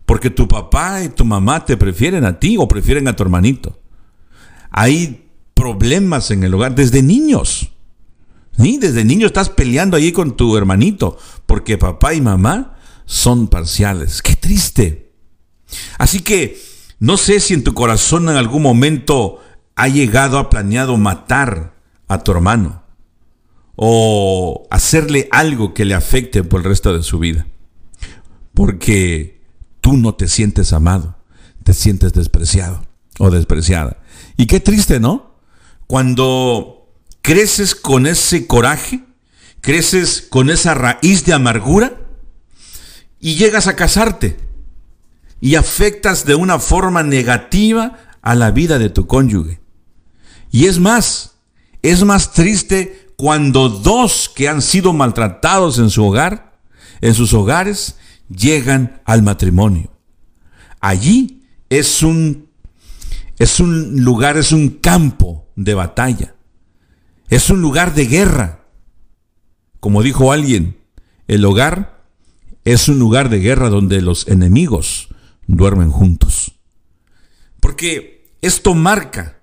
[0.05, 3.81] Porque tu papá y tu mamá te prefieren a ti o prefieren a tu hermanito.
[4.71, 7.71] Hay problemas en el hogar desde niños.
[8.57, 8.77] ¿Sí?
[8.77, 14.21] Desde niño estás peleando ahí con tu hermanito porque papá y mamá son parciales.
[14.21, 15.11] Qué triste.
[15.97, 16.57] Así que
[16.99, 19.41] no sé si en tu corazón en algún momento
[19.75, 21.73] ha llegado a planeado matar
[22.07, 22.83] a tu hermano
[23.75, 27.47] o hacerle algo que le afecte por el resto de su vida.
[28.53, 29.41] Porque
[29.81, 31.17] tú no te sientes amado,
[31.63, 32.85] te sientes despreciado
[33.19, 33.97] o despreciada.
[34.37, 35.37] Y qué triste, ¿no?
[35.87, 36.87] Cuando
[37.21, 39.03] creces con ese coraje,
[39.61, 41.99] creces con esa raíz de amargura
[43.19, 44.37] y llegas a casarte
[45.39, 49.62] y afectas de una forma negativa a la vida de tu cónyuge.
[50.53, 51.33] Y es más,
[51.81, 56.59] es más triste cuando dos que han sido maltratados en su hogar,
[57.01, 57.97] en sus hogares,
[58.29, 59.91] llegan al matrimonio.
[60.79, 62.49] Allí es un
[63.39, 66.35] es un lugar, es un campo de batalla.
[67.29, 68.67] Es un lugar de guerra.
[69.79, 70.77] Como dijo alguien,
[71.27, 72.05] el hogar
[72.63, 75.09] es un lugar de guerra donde los enemigos
[75.47, 76.53] duermen juntos.
[77.59, 79.39] Porque esto marca,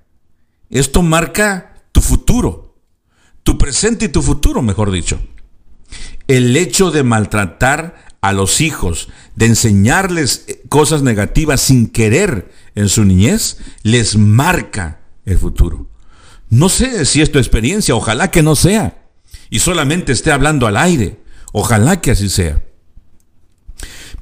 [0.71, 2.71] esto marca tu futuro
[3.43, 5.21] tu presente y tu futuro, mejor dicho.
[6.29, 12.89] El hecho de maltratar a los hijos, de enseñarles eh, cosas negativas sin querer en
[12.89, 15.89] su niñez, les marca el futuro.
[16.49, 19.03] No sé si es tu experiencia, ojalá que no sea.
[19.49, 21.19] Y solamente esté hablando al aire.
[21.53, 22.63] Ojalá que así sea.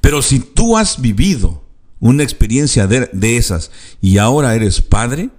[0.00, 1.64] Pero si tú has vivido
[2.00, 5.30] una experiencia de, de esas y ahora eres padre,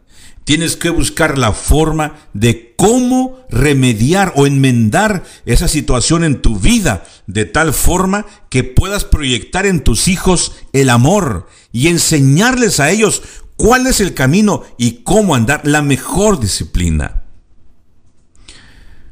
[0.44, 7.04] Tienes que buscar la forma de cómo remediar o enmendar esa situación en tu vida
[7.28, 13.22] de tal forma que puedas proyectar en tus hijos el amor y enseñarles a ellos
[13.58, 17.24] cuál es el camino y cómo andar la mejor disciplina.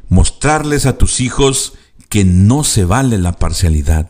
[0.10, 1.74] Mostrarles a tus hijos
[2.10, 4.10] que no se vale la parcialidad.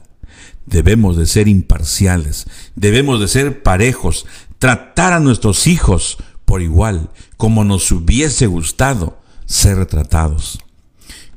[0.65, 4.25] Debemos de ser imparciales, debemos de ser parejos,
[4.59, 10.59] tratar a nuestros hijos por igual, como nos hubiese gustado ser tratados.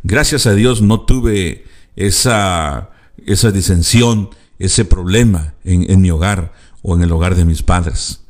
[0.04, 1.64] Gracias a Dios no tuve
[1.96, 2.90] esa,
[3.26, 8.20] esa disensión, ese problema en, en mi hogar o en el hogar de mis padres.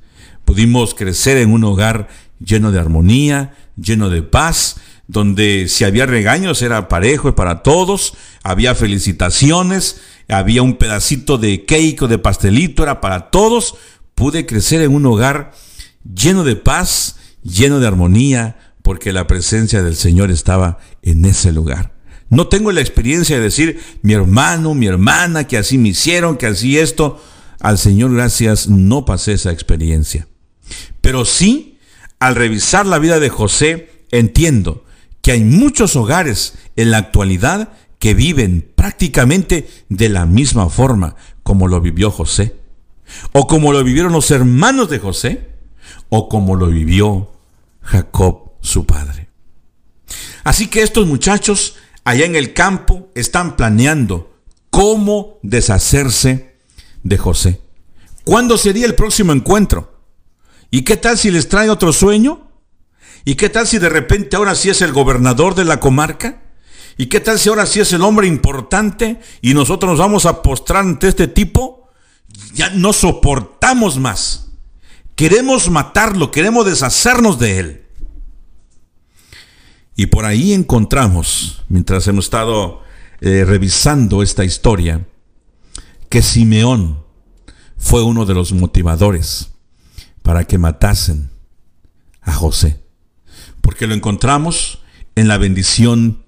[0.47, 2.09] Pudimos crecer en un hogar
[2.43, 8.75] lleno de armonía, lleno de paz, donde si había regaños era parejo para todos, había
[8.75, 13.75] felicitaciones, había un pedacito de cake o de pastelito, era para todos.
[14.14, 15.53] Pude crecer en un hogar
[16.05, 21.93] lleno de paz, lleno de armonía, porque la presencia del Señor estaba en ese lugar.
[22.29, 26.47] No tengo la experiencia de decir, mi hermano, mi hermana, que así me hicieron, que
[26.47, 27.21] así esto.
[27.59, 30.29] Al Señor gracias, no pasé esa experiencia.
[31.01, 31.79] Pero sí,
[32.21, 34.85] al revisar la vida de José, entiendo
[35.23, 41.69] que hay muchos hogares en la actualidad que viven prácticamente de la misma forma como
[41.69, 42.57] lo vivió José,
[43.33, 45.50] o como lo vivieron los hermanos de José,
[46.11, 47.31] o como lo vivió
[47.81, 49.31] Jacob, su padre.
[50.44, 54.35] Así que estos muchachos allá en el campo están planeando
[54.70, 56.57] cómo deshacerse
[57.03, 57.61] de José.
[58.25, 59.99] ¿Cuándo sería el próximo encuentro?
[60.70, 62.49] ¿Y qué tal si les trae otro sueño?
[63.25, 66.42] ¿Y qué tal si de repente ahora sí es el gobernador de la comarca?
[66.96, 70.42] ¿Y qué tal si ahora sí es el hombre importante y nosotros nos vamos a
[70.42, 71.88] postrar ante este tipo?
[72.55, 74.50] Ya no soportamos más.
[75.21, 77.83] Queremos matarlo, queremos deshacernos de él.
[79.95, 82.81] Y por ahí encontramos, mientras hemos estado
[83.21, 85.07] eh, revisando esta historia,
[86.09, 87.05] que Simeón
[87.77, 89.51] fue uno de los motivadores
[90.23, 91.29] para que matasen
[92.23, 92.81] a José.
[93.61, 94.81] Porque lo encontramos
[95.17, 96.25] en la bendición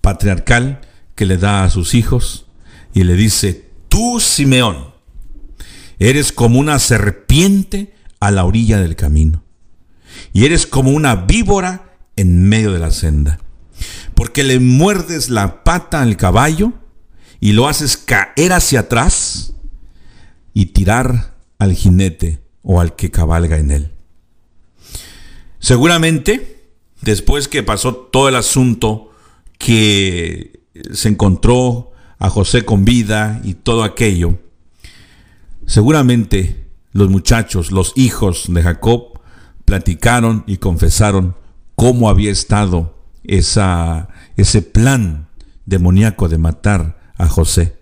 [0.00, 0.80] patriarcal
[1.14, 2.46] que le da a sus hijos
[2.94, 4.94] y le dice, tú Simeón,
[5.98, 7.94] eres como una serpiente
[8.26, 9.44] a la orilla del camino.
[10.32, 13.38] Y eres como una víbora en medio de la senda.
[14.14, 16.72] Porque le muerdes la pata al caballo
[17.38, 19.54] y lo haces caer hacia atrás
[20.54, 23.92] y tirar al jinete o al que cabalga en él.
[25.60, 26.64] Seguramente,
[27.02, 29.12] después que pasó todo el asunto,
[29.58, 30.62] que
[30.92, 34.38] se encontró a José con vida y todo aquello,
[35.66, 36.65] seguramente
[36.96, 39.20] los muchachos, los hijos de Jacob,
[39.64, 41.36] platicaron y confesaron
[41.74, 45.28] cómo había estado esa, ese plan
[45.66, 47.76] demoníaco de matar a José.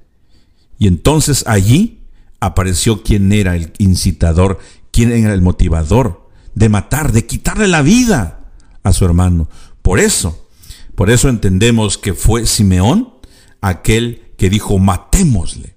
[0.78, 2.00] Y entonces allí
[2.40, 4.58] apareció quién era el incitador,
[4.90, 8.50] quién era el motivador de matar, de quitarle la vida
[8.82, 9.48] a su hermano.
[9.82, 10.48] Por eso,
[10.96, 13.14] por eso entendemos que fue Simeón
[13.60, 15.76] aquel que dijo, matémosle.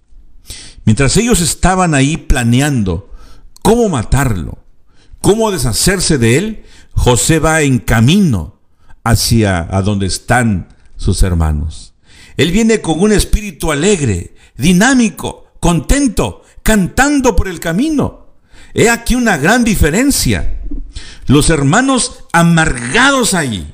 [0.86, 3.12] Mientras ellos estaban ahí planeando
[3.68, 4.60] cómo matarlo,
[5.20, 8.62] cómo deshacerse de él, José va en camino
[9.04, 11.94] hacia a donde están sus hermanos.
[12.38, 18.38] Él viene con un espíritu alegre, dinámico, contento, cantando por el camino.
[18.74, 20.62] He aquí una gran diferencia.
[21.26, 23.68] Los hermanos amargados allí.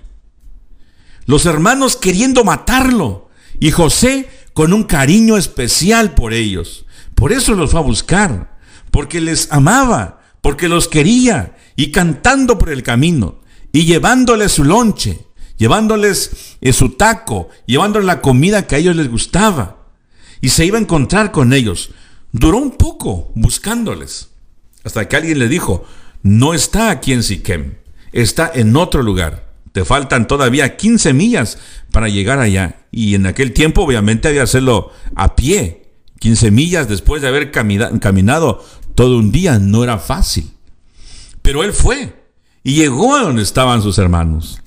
[1.28, 3.30] Los hermanos queriendo matarlo.
[3.60, 6.88] Y José con un cariño especial por ellos.
[7.14, 8.53] Por eso los fue a buscar
[8.94, 13.40] porque les amaba, porque los quería, y cantando por el camino,
[13.72, 15.26] y llevándoles su lonche,
[15.58, 19.88] llevándoles eh, su taco, llevándoles la comida que a ellos les gustaba.
[20.42, 21.90] Y se iba a encontrar con ellos.
[22.32, 24.30] Duró un poco buscándoles,
[24.84, 25.86] hasta que alguien le dijo,
[26.22, 27.78] no está aquí en Siquem,
[28.12, 29.54] está en otro lugar.
[29.72, 31.58] Te faltan todavía 15 millas
[31.92, 32.86] para llegar allá.
[32.92, 35.84] Y en aquel tiempo obviamente había que hacerlo a pie.
[36.24, 38.64] 15 millas después de haber caminado
[38.96, 40.52] todo un día no era fácil.
[41.42, 42.24] Pero él fue
[42.64, 44.62] y llegó a donde estaban sus hermanos.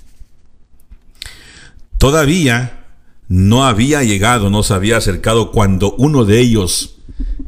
[1.99, 2.85] Todavía
[3.29, 6.99] no había llegado, no se había acercado cuando uno de ellos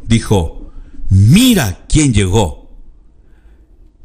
[0.04, 0.72] dijo,
[1.10, 2.58] mira quién llegó.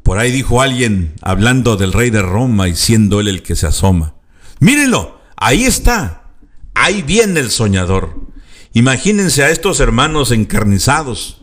[0.04, 3.68] Por ahí dijo alguien hablando del rey de Roma y siendo él el que se
[3.68, 4.16] asoma.
[4.60, 6.34] Mírenlo, ahí está,
[6.74, 8.28] ahí viene el soñador.
[8.74, 11.43] Imagínense a estos hermanos encarnizados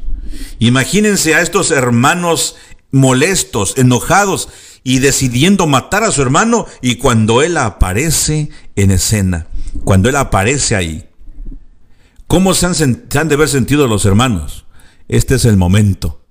[0.58, 2.56] Imagínense a estos hermanos
[2.90, 4.48] molestos, enojados
[4.82, 9.46] y decidiendo matar a su hermano y cuando él aparece en escena,
[9.84, 11.06] cuando él aparece ahí.
[12.26, 14.64] ¿Cómo se han, de haber sentido los hermanos?
[15.08, 16.22] Este es el momento.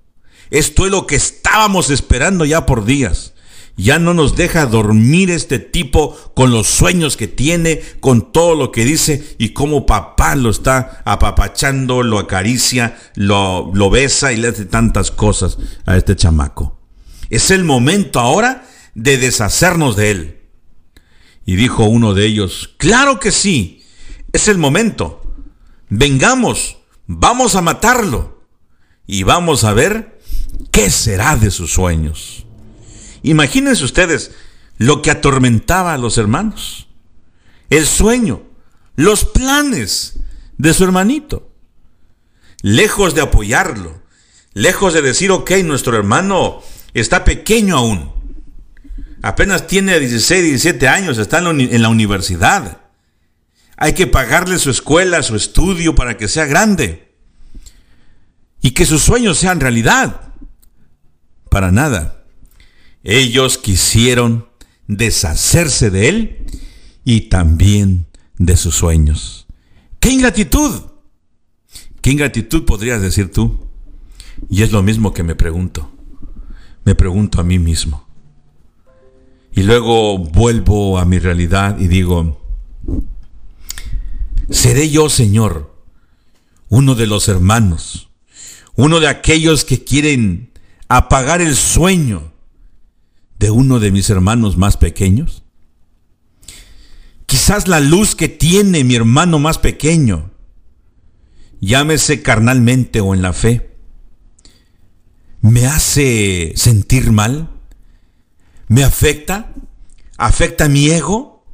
[0.49, 3.33] Esto es lo que estábamos esperando ya por días.
[3.79, 8.73] Ya no nos deja dormir este tipo con los sueños que tiene, con todo lo
[8.73, 14.49] que dice y cómo papá lo está apapachando, lo acaricia, lo, lo besa y le
[14.49, 16.77] hace tantas cosas a este chamaco.
[17.29, 20.41] Es el momento ahora de deshacernos de él.
[21.45, 23.85] Y dijo uno de ellos, claro que sí,
[24.33, 25.21] es el momento.
[25.87, 28.43] Vengamos, vamos a matarlo
[29.07, 30.19] y vamos a ver
[30.69, 32.45] qué será de sus sueños.
[33.23, 34.31] Imagínense ustedes
[34.77, 36.87] lo que atormentaba a los hermanos.
[37.69, 38.43] El sueño,
[38.95, 40.19] los planes
[40.57, 41.51] de su hermanito.
[42.61, 44.01] Lejos de apoyarlo,
[44.53, 46.61] lejos de decir, ok, nuestro hermano
[46.93, 48.11] está pequeño aún.
[49.21, 52.81] Apenas tiene 16, 17 años, está en la universidad.
[53.77, 57.15] Hay que pagarle su escuela, su estudio para que sea grande.
[58.61, 60.33] Y que sus sueños sean realidad.
[61.49, 62.18] Para nada.
[63.03, 64.47] Ellos quisieron
[64.87, 66.45] deshacerse de él
[67.05, 69.47] y también de sus sueños.
[69.99, 70.83] ¡Qué ingratitud!
[72.01, 73.67] ¿Qué ingratitud podrías decir tú?
[74.49, 75.91] Y es lo mismo que me pregunto.
[76.85, 78.07] Me pregunto a mí mismo.
[79.51, 82.41] Y luego vuelvo a mi realidad y digo,
[84.49, 85.75] ¿seré yo, Señor,
[86.69, 88.09] uno de los hermanos,
[88.75, 90.51] uno de aquellos que quieren
[90.87, 92.28] apagar el sueño
[93.39, 95.43] de uno de mis hermanos más pequeños?
[97.25, 100.31] Quizás la luz que tiene mi hermano más pequeño,
[101.61, 103.69] llámese carnalmente o en la fe,
[105.41, 107.49] me hace sentir mal,
[108.67, 109.53] me afecta,
[110.17, 111.45] afecta mi ego.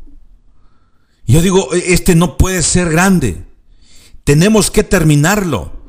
[1.28, 3.44] Yo digo, e-, este no puede ser grande,
[4.24, 5.86] tenemos que terminarlo,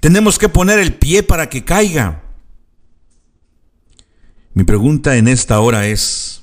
[0.00, 2.22] tenemos que poner el pie para que caiga.
[4.54, 6.42] Mi pregunta en esta hora es,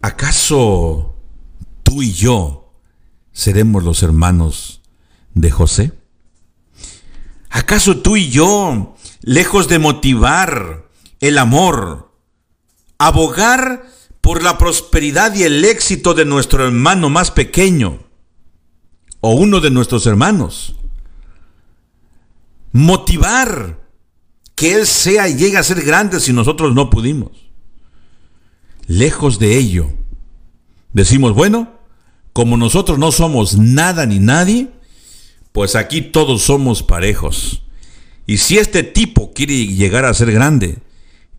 [0.00, 1.14] ¿acaso
[1.84, 2.74] tú y yo
[3.32, 4.82] seremos los hermanos
[5.34, 5.92] de José?
[7.48, 10.88] ¿Acaso tú y yo, lejos de motivar
[11.20, 12.12] el amor,
[12.98, 13.86] abogar
[14.20, 18.00] por la prosperidad y el éxito de nuestro hermano más pequeño
[19.20, 20.74] o uno de nuestros hermanos,
[22.72, 23.81] motivar
[24.62, 27.32] que Él sea y llegue a ser grande si nosotros no pudimos.
[28.86, 29.92] Lejos de ello,
[30.92, 31.80] decimos, bueno,
[32.32, 34.68] como nosotros no somos nada ni nadie,
[35.50, 37.64] pues aquí todos somos parejos.
[38.24, 40.78] Y si este tipo quiere llegar a ser grande,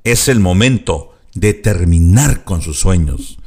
[0.03, 3.37] es el momento de terminar con sus sueños,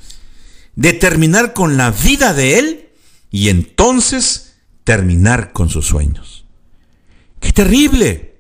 [0.75, 2.89] de terminar con la vida de él
[3.31, 4.55] y entonces
[4.85, 6.47] terminar con sus sueños.
[7.41, 8.36] ¡Qué terrible!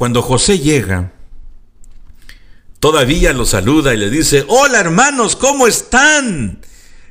[0.00, 1.12] Cuando José llega,
[2.78, 6.62] todavía lo saluda y le dice, hola hermanos, ¿cómo están?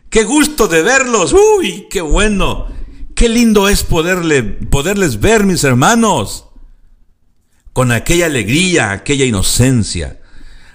[0.10, 1.34] Qué gusto de verlos.
[1.34, 2.66] Uy, qué bueno.
[3.14, 6.46] Qué lindo es poderle, poderles ver, mis hermanos.
[7.74, 10.20] Con aquella alegría, aquella inocencia,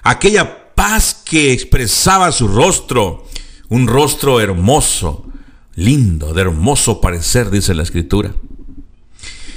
[0.04, 3.26] aquella paz que expresaba su rostro.
[3.70, 5.26] Un rostro hermoso,
[5.74, 8.36] lindo, de hermoso parecer, dice la escritura.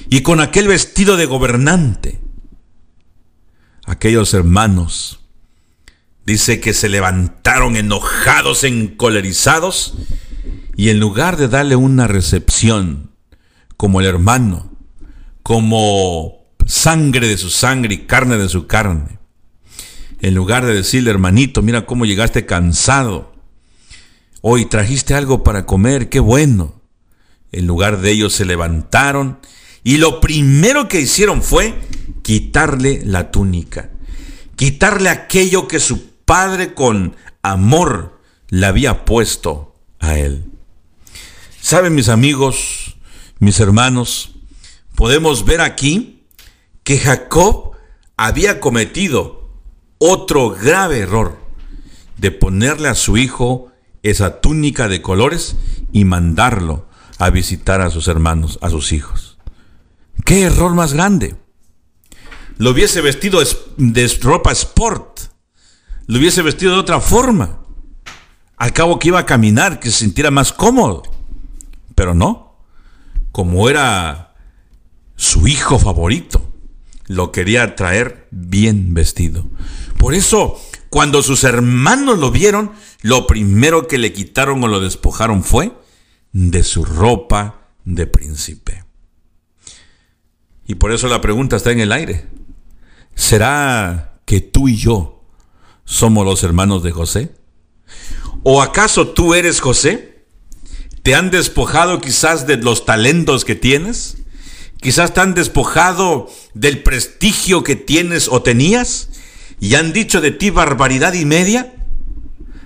[0.09, 2.25] Y con aquel vestido de gobernante
[3.87, 5.21] aquellos hermanos,
[6.25, 9.95] dice que se levantaron enojados, encolerizados,
[10.75, 13.11] y en lugar de darle una recepción
[13.77, 14.69] como el hermano,
[15.41, 19.19] como sangre de su sangre y carne de su carne,
[20.19, 23.33] en lugar de decirle, hermanito, mira cómo llegaste cansado,
[24.41, 26.81] hoy trajiste algo para comer, qué bueno.
[27.53, 29.39] En lugar de ellos se levantaron
[29.85, 31.73] y lo primero que hicieron fue
[32.27, 33.89] quitarle la túnica,
[34.57, 38.19] quitarle aquello que su padre con amor
[38.49, 40.43] le había puesto a él.
[41.61, 42.97] Saben mis amigos,
[43.39, 44.35] mis hermanos,
[44.93, 46.25] podemos ver aquí
[46.83, 47.71] que Jacob
[48.17, 49.49] había cometido
[49.97, 51.39] otro grave error
[52.17, 53.71] de ponerle a su hijo
[54.03, 55.55] esa túnica de colores
[55.93, 59.37] y mandarlo a visitar a sus hermanos, a sus hijos.
[60.25, 61.37] ¿Qué error más grande?
[62.57, 63.41] Lo hubiese vestido
[63.77, 65.19] de ropa sport,
[66.07, 67.59] lo hubiese vestido de otra forma.
[68.57, 71.03] Al cabo que iba a caminar, que se sintiera más cómodo.
[71.93, 72.55] Pero no,
[73.31, 74.35] como era
[75.15, 76.51] su hijo favorito,
[77.05, 79.47] lo quería traer bien vestido.
[79.97, 85.43] Por eso, cuando sus hermanos lo vieron, lo primero que le quitaron o lo despojaron
[85.43, 85.73] fue
[86.31, 88.83] de su ropa de príncipe.
[90.67, 92.25] Y por eso la pregunta está en el aire.
[93.17, 95.23] ¿Será que tú y yo
[95.85, 97.33] somos los hermanos de José?
[98.43, 100.23] ¿O acaso tú eres José?
[101.01, 104.17] ¿Te han despojado quizás de los talentos que tienes?
[104.79, 109.09] Quizás te han despojado del prestigio que tienes o tenías
[109.59, 111.73] y han dicho de ti barbaridad y media.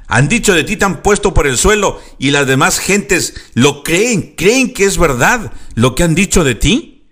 [0.08, 3.84] Han dicho de ti, te han puesto por el suelo y las demás gentes lo
[3.84, 7.08] creen, creen que es verdad lo que han dicho de ti.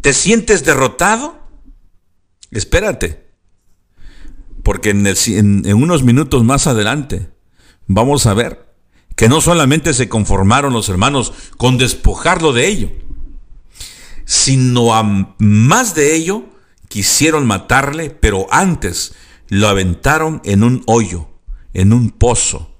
[0.00, 1.43] ¿Te sientes derrotado?
[2.54, 3.24] Espérate,
[4.62, 7.30] porque en, unos minutos más adelante
[7.86, 8.72] vamos a ver
[9.16, 12.92] que no solamente se conformaron los hermanos con despojarlo de ello,
[14.24, 16.44] sino a más de ello
[16.88, 19.14] quisieron matarle, pero antes
[19.48, 21.28] lo aventaron en un hoyo,
[21.74, 22.78] en un pozo.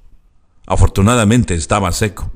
[0.66, 2.32] Afortunadamente estaba seco.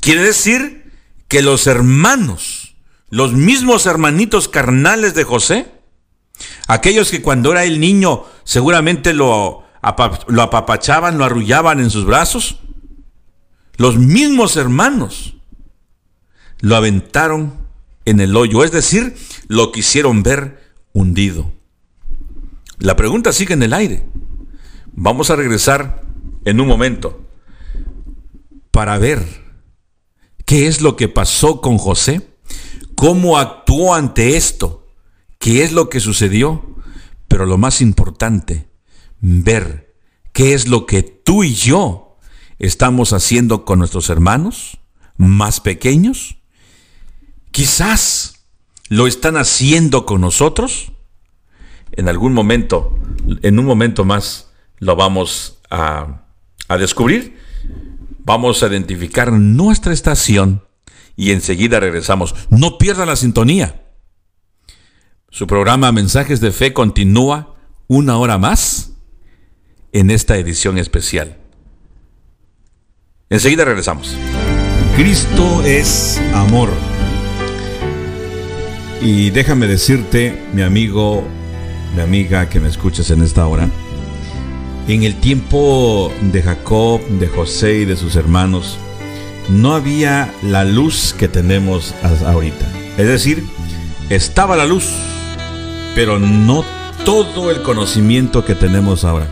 [0.00, 0.92] Quiere decir
[1.28, 2.76] que los hermanos,
[3.10, 5.73] los mismos hermanitos carnales de José,
[6.66, 9.64] aquellos que cuando era el niño seguramente lo,
[10.28, 12.60] lo apapachaban, lo arrullaban en sus brazos,
[13.76, 15.34] los mismos hermanos
[16.60, 17.64] lo aventaron
[18.04, 19.16] en el hoyo, es decir,
[19.48, 21.52] lo quisieron ver hundido.
[22.78, 24.04] La pregunta sigue en el aire.
[24.92, 26.02] Vamos a regresar
[26.44, 27.24] en un momento
[28.70, 29.24] para ver
[30.44, 32.28] qué es lo que pasó con José,
[32.94, 34.83] cómo actuó ante esto,
[35.44, 36.74] qué es lo que sucedió,
[37.28, 38.70] pero lo más importante,
[39.20, 39.94] ver
[40.32, 42.16] qué es lo que tú y yo
[42.58, 44.78] estamos haciendo con nuestros hermanos
[45.18, 46.38] más pequeños?
[47.50, 48.46] Quizás
[48.88, 50.92] lo están haciendo con nosotros.
[51.92, 52.98] En algún momento,
[53.42, 56.24] en un momento más, lo vamos a,
[56.68, 57.36] a descubrir.
[58.20, 60.64] Vamos a identificar nuestra estación
[61.16, 62.34] y enseguida regresamos.
[62.48, 63.83] No pierda la sintonía.
[65.34, 67.56] Su programa Mensajes de Fe continúa
[67.88, 68.92] una hora más
[69.90, 71.38] en esta edición especial.
[73.30, 74.16] Enseguida regresamos.
[74.94, 76.68] Cristo es amor.
[79.02, 81.24] Y déjame decirte, mi amigo,
[81.96, 83.68] mi amiga que me escuchas en esta hora,
[84.86, 88.78] en el tiempo de Jacob, de José y de sus hermanos,
[89.48, 91.92] no había la luz que tenemos
[92.24, 92.70] ahorita.
[92.96, 93.42] Es decir,
[94.10, 94.92] estaba la luz,
[95.94, 96.64] pero no
[97.04, 99.28] todo el conocimiento que tenemos ahora.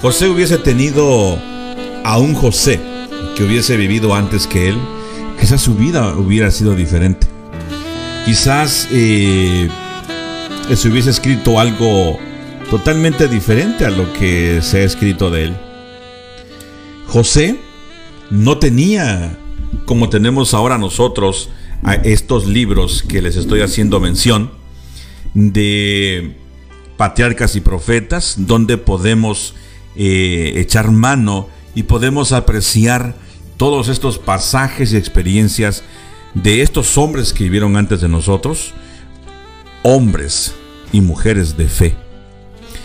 [0.00, 1.38] José hubiese tenido
[2.04, 2.80] a un José
[3.36, 4.78] que hubiese vivido antes que él,
[5.40, 7.26] quizás su vida hubiera sido diferente.
[8.24, 9.68] Quizás eh,
[10.74, 12.18] se hubiese escrito algo
[12.70, 15.56] totalmente diferente a lo que se ha escrito de él.
[17.06, 17.58] José
[18.30, 19.38] no tenía,
[19.86, 21.48] como tenemos ahora nosotros,
[21.82, 24.50] a estos libros que les estoy haciendo mención,
[25.38, 26.36] de
[26.96, 29.54] patriarcas y profetas, donde podemos
[29.94, 33.14] eh, echar mano y podemos apreciar
[33.56, 35.84] todos estos pasajes y experiencias
[36.34, 38.72] de estos hombres que vivieron antes de nosotros,
[39.82, 40.54] hombres
[40.92, 41.96] y mujeres de fe,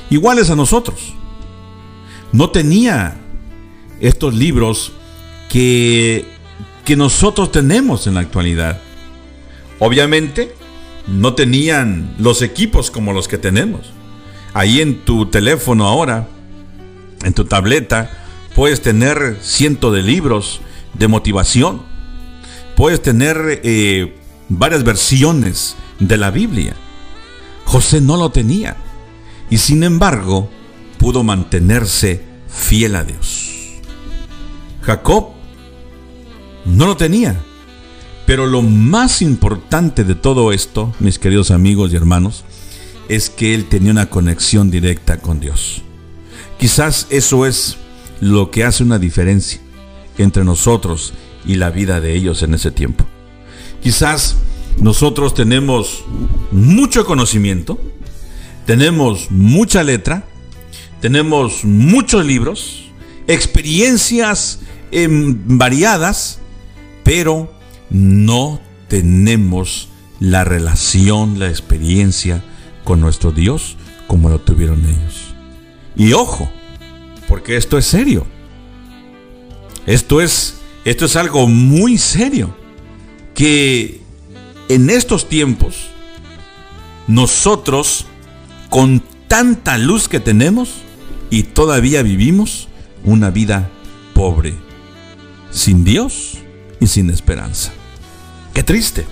[0.10, 1.14] iguales a nosotros.
[2.32, 3.18] No tenía
[4.00, 4.92] estos libros
[5.50, 6.26] que,
[6.86, 8.80] que nosotros tenemos en la actualidad.
[9.80, 10.54] Obviamente,
[11.08, 13.92] no tenían los equipos como los que tenemos.
[14.54, 16.28] Ahí en tu teléfono ahora,
[17.24, 18.12] en tu tableta,
[18.56, 20.62] puedes tener cientos de libros
[20.94, 21.82] de motivación,
[22.76, 24.16] puedes tener eh,
[24.50, 26.76] varias versiones de la Biblia.
[27.66, 28.78] José no lo tenía
[29.50, 30.50] y sin embargo
[30.98, 33.50] pudo mantenerse fiel a Dios.
[34.82, 35.30] Jacob
[36.66, 37.42] no lo tenía,
[38.26, 42.46] pero lo más importante de todo esto, mis queridos amigos y hermanos,
[43.10, 45.82] es que él tenía una conexión directa con Dios.
[46.58, 47.78] Quizás eso es
[48.22, 49.60] lo que hace una diferencia
[50.18, 51.14] entre nosotros
[51.46, 53.06] y la vida de ellos en ese tiempo.
[53.82, 54.38] Quizás
[54.78, 56.06] nosotros tenemos
[56.52, 57.80] mucho conocimiento,
[58.66, 60.26] tenemos mucha letra,
[61.02, 62.86] tenemos muchos libros,
[63.28, 64.60] experiencias
[64.92, 66.40] em, variadas,
[67.04, 67.52] pero
[67.94, 69.88] no tenemos
[70.20, 72.44] la relación, la experiencia
[72.84, 73.78] con nuestro Dios
[74.08, 75.34] como lo tuvieron ellos.
[75.96, 76.52] Y ojo,
[77.28, 78.26] porque esto es serio.
[79.86, 82.56] Esto es, esto es algo muy serio.
[83.34, 84.02] Que
[84.70, 85.88] en estos tiempos
[87.08, 88.06] nosotros,
[88.70, 90.76] con tanta luz que tenemos,
[91.30, 92.68] y todavía vivimos
[93.04, 93.70] una vida
[94.14, 94.54] pobre,
[95.50, 96.38] sin Dios
[96.80, 97.74] y sin esperanza.
[98.54, 99.06] Qué triste.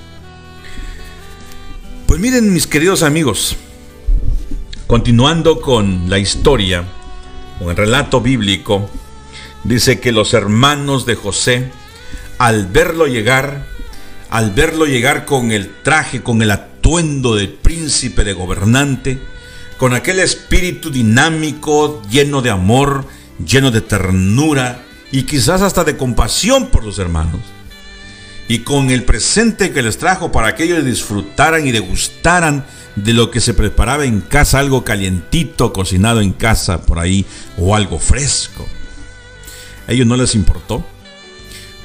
[2.05, 3.55] Pues miren mis queridos amigos,
[4.85, 6.83] continuando con la historia,
[7.57, 8.89] con el relato bíblico,
[9.63, 11.71] dice que los hermanos de José,
[12.37, 13.65] al verlo llegar,
[14.29, 19.19] al verlo llegar con el traje, con el atuendo de príncipe, de gobernante,
[19.77, 23.05] con aquel espíritu dinámico, lleno de amor,
[23.43, 27.41] lleno de ternura y quizás hasta de compasión por los hermanos,
[28.51, 32.65] y con el presente que les trajo para que ellos disfrutaran y degustaran
[32.97, 37.25] de lo que se preparaba en casa, algo calientito, cocinado en casa por ahí,
[37.57, 38.67] o algo fresco.
[39.87, 40.85] A ellos no les importó.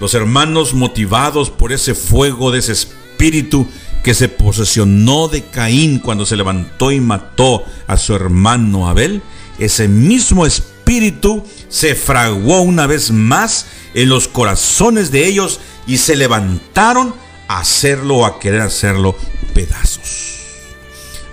[0.01, 3.69] Los hermanos motivados por ese fuego de ese espíritu
[4.03, 9.23] que se posesionó de Caín cuando se levantó y mató a su hermano Abel,
[9.61, 16.17] ese mismo espíritu se fraguó una vez más en los corazones de ellos y se
[16.17, 17.15] levantaron
[17.49, 19.17] a hacerlo o a querer hacerlo
[19.55, 20.37] pedazos.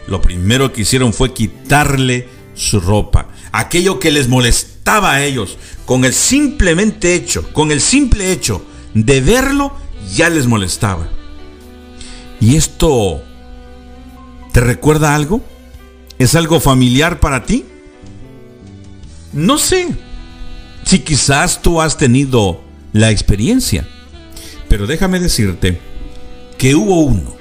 [0.08, 6.06] Lo primero que hicieron fue quitarle su ropa, aquello que les molestaba a ellos, con
[6.06, 9.74] el simplemente hecho, con el simple hecho de verlo,
[10.14, 11.10] ya les molestaba.
[12.40, 13.24] ¿Y esto
[14.52, 15.42] te recuerda algo?
[16.20, 17.66] ¿Es algo familiar para ti?
[19.32, 19.88] No sé
[20.86, 23.88] si quizás tú has tenido la experiencia,
[24.74, 25.80] pero déjame decirte
[26.58, 27.36] que hubo uno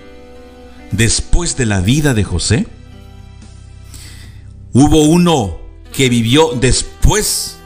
[0.91, 2.67] después de la vida de José.
[4.75, 5.59] Hubo uno
[5.97, 7.57] que vivió después,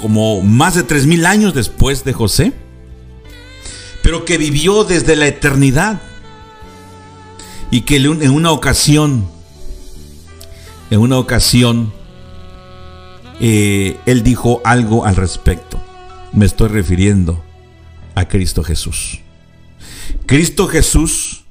[0.00, 2.54] como más de tres mil años después de José,
[4.02, 6.00] pero que vivió desde la eternidad
[7.70, 9.28] y que en una ocasión,
[10.90, 11.92] en una ocasión,
[13.38, 15.78] eh, él dijo algo al respecto.
[16.32, 17.44] Me estoy refiriendo
[18.18, 19.20] a Cristo Jesús.
[20.26, 21.44] Cristo Jesús,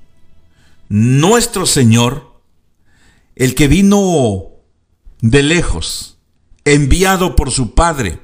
[0.90, 2.42] nuestro Señor,
[3.36, 4.50] el que vino
[5.22, 6.18] de lejos,
[6.66, 8.20] enviado por su Padre,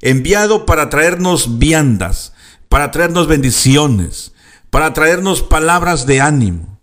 [0.00, 2.32] enviado para traernos viandas,
[2.70, 4.32] para traernos bendiciones,
[4.70, 6.80] para traernos palabras de ánimo.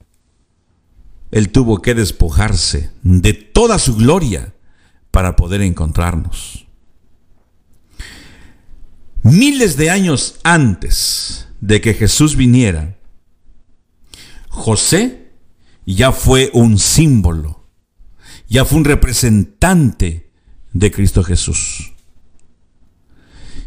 [1.31, 4.53] Él tuvo que despojarse de toda su gloria
[5.09, 6.67] para poder encontrarnos.
[9.23, 12.97] Miles de años antes de que Jesús viniera,
[14.49, 15.31] José
[15.85, 17.67] ya fue un símbolo,
[18.49, 20.31] ya fue un representante
[20.73, 21.93] de Cristo Jesús.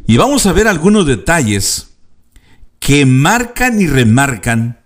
[0.07, 1.91] Y vamos a ver algunos detalles
[2.79, 4.85] que marcan y remarcan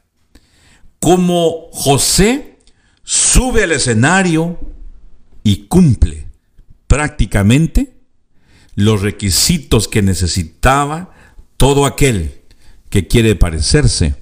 [1.00, 2.58] cómo José
[3.02, 4.60] sube al escenario
[5.42, 6.28] y cumple
[6.86, 7.97] prácticamente
[8.78, 11.12] los requisitos que necesitaba
[11.56, 12.40] todo aquel
[12.90, 14.14] que quiere parecerse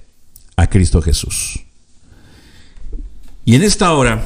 [0.55, 1.59] a Cristo Jesús.
[3.45, 4.25] Y en esta hora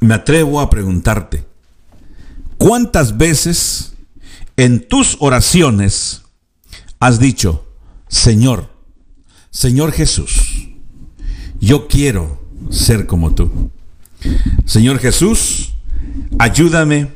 [0.00, 1.44] me atrevo a preguntarte,
[2.58, 3.94] ¿cuántas veces
[4.56, 6.22] en tus oraciones
[6.98, 7.64] has dicho,
[8.08, 8.68] Señor,
[9.50, 10.68] Señor Jesús,
[11.60, 13.70] yo quiero ser como tú?
[14.66, 15.72] Señor Jesús,
[16.38, 17.08] Ayúdame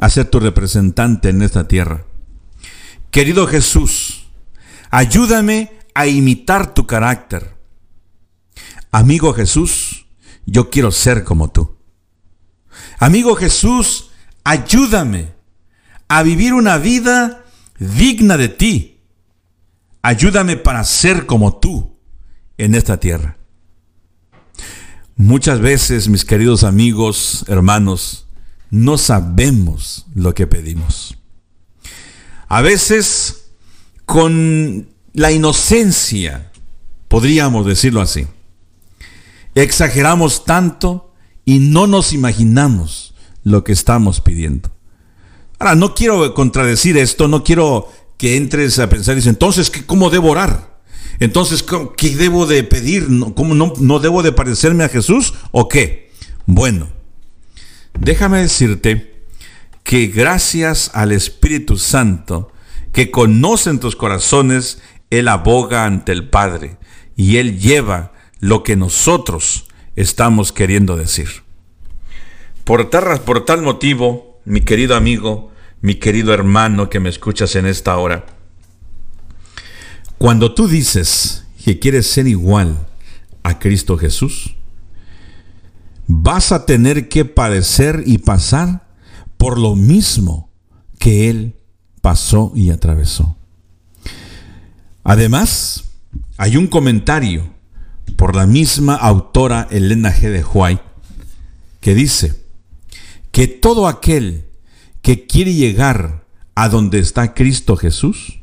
[0.00, 2.06] a ser tu representante en esta tierra.
[3.10, 4.26] Querido Jesús,
[4.90, 7.54] ayúdame a imitar tu carácter.
[8.90, 10.06] Amigo Jesús,
[10.46, 11.76] yo quiero ser como tú.
[12.98, 14.10] Amigo Jesús,
[14.42, 15.34] ayúdame
[16.08, 17.44] a vivir una vida
[17.78, 19.00] digna de ti.
[20.00, 21.98] Ayúdame para ser como tú
[22.56, 23.36] en esta tierra.
[25.14, 28.29] Muchas veces, mis queridos amigos, hermanos,
[28.70, 31.16] no sabemos lo que pedimos.
[32.48, 33.50] A veces,
[34.06, 36.50] con la inocencia,
[37.08, 38.26] podríamos decirlo así,
[39.54, 41.12] exageramos tanto
[41.44, 44.70] y no nos imaginamos lo que estamos pidiendo.
[45.58, 50.10] Ahora, no quiero contradecir esto, no quiero que entres a pensar y dices, entonces, ¿cómo
[50.10, 50.80] debo orar?
[51.18, 51.64] Entonces,
[51.96, 53.08] ¿qué debo de pedir?
[53.34, 56.10] ¿Cómo no, no debo de parecerme a Jesús o qué?
[56.46, 56.88] Bueno,
[58.00, 59.14] Déjame decirte
[59.84, 62.50] que gracias al Espíritu Santo
[62.92, 64.80] que conoce en tus corazones,
[65.10, 66.78] Él aboga ante el Padre
[67.14, 71.28] y Él lleva lo que nosotros estamos queriendo decir.
[72.64, 77.66] Por tal, por tal motivo, mi querido amigo, mi querido hermano que me escuchas en
[77.66, 78.24] esta hora,
[80.16, 82.86] cuando tú dices que quieres ser igual
[83.42, 84.56] a Cristo Jesús,
[86.12, 88.88] vas a tener que padecer y pasar
[89.36, 90.50] por lo mismo
[90.98, 91.54] que Él
[92.02, 93.36] pasó y atravesó.
[95.04, 95.84] Además,
[96.36, 97.48] hay un comentario
[98.16, 100.30] por la misma autora Elena G.
[100.30, 100.82] de White
[101.80, 102.44] que dice
[103.30, 104.46] que todo aquel
[105.02, 108.42] que quiere llegar a donde está Cristo Jesús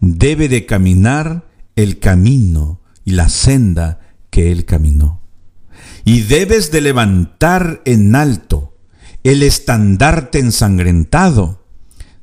[0.00, 5.25] debe de caminar el camino y la senda que Él caminó.
[6.06, 8.78] Y debes de levantar en alto
[9.24, 11.66] el estandarte ensangrentado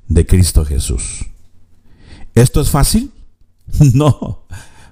[0.07, 1.25] de Cristo Jesús.
[2.33, 3.11] ¿Esto es fácil?
[3.93, 4.45] No,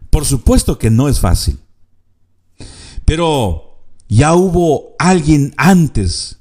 [0.10, 1.60] por supuesto que no es fácil.
[3.06, 6.40] Pero ya hubo alguien antes,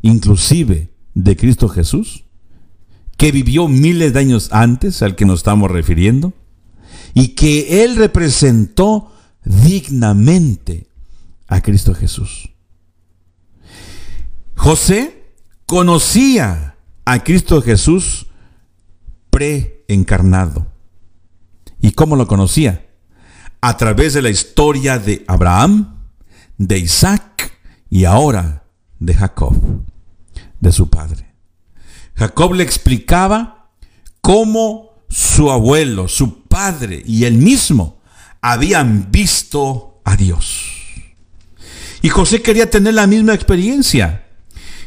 [0.00, 2.24] inclusive de Cristo Jesús,
[3.16, 6.32] que vivió miles de años antes al que nos estamos refiriendo,
[7.14, 9.12] y que Él representó
[9.44, 10.88] dignamente
[11.52, 12.48] a Cristo Jesús.
[14.56, 15.34] José
[15.66, 18.26] conocía a Cristo Jesús
[19.28, 20.66] preencarnado.
[21.80, 22.88] ¿Y cómo lo conocía?
[23.60, 25.98] A través de la historia de Abraham,
[26.56, 27.58] de Isaac
[27.90, 28.64] y ahora
[28.98, 29.54] de Jacob,
[30.58, 31.34] de su padre.
[32.14, 33.72] Jacob le explicaba
[34.22, 38.00] cómo su abuelo, su padre y él mismo
[38.40, 40.71] habían visto a Dios.
[42.02, 44.26] Y José quería tener la misma experiencia.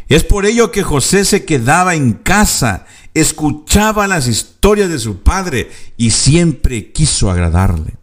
[0.07, 5.71] Es por ello que José se quedaba en casa, escuchaba las historias de su padre
[5.97, 7.95] y siempre quiso agradarle.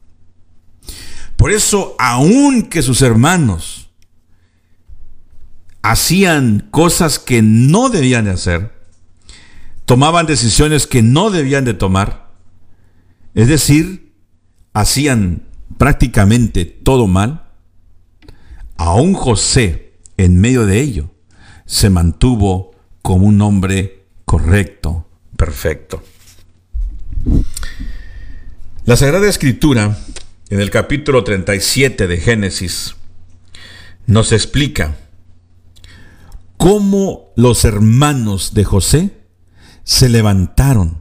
[1.36, 3.90] Por eso, aun que sus hermanos
[5.82, 8.72] hacían cosas que no debían de hacer,
[9.84, 12.30] tomaban decisiones que no debían de tomar,
[13.34, 14.12] es decir,
[14.72, 15.42] hacían
[15.78, 17.41] prácticamente todo mal,
[18.76, 21.10] aún José, en medio de ello,
[21.66, 25.06] se mantuvo como un hombre correcto,
[25.36, 26.02] perfecto.
[28.84, 29.96] La Sagrada Escritura
[30.52, 32.94] en el capítulo 37 de Génesis,
[34.06, 34.98] nos explica
[36.58, 39.16] cómo los hermanos de José
[39.82, 41.00] se levantaron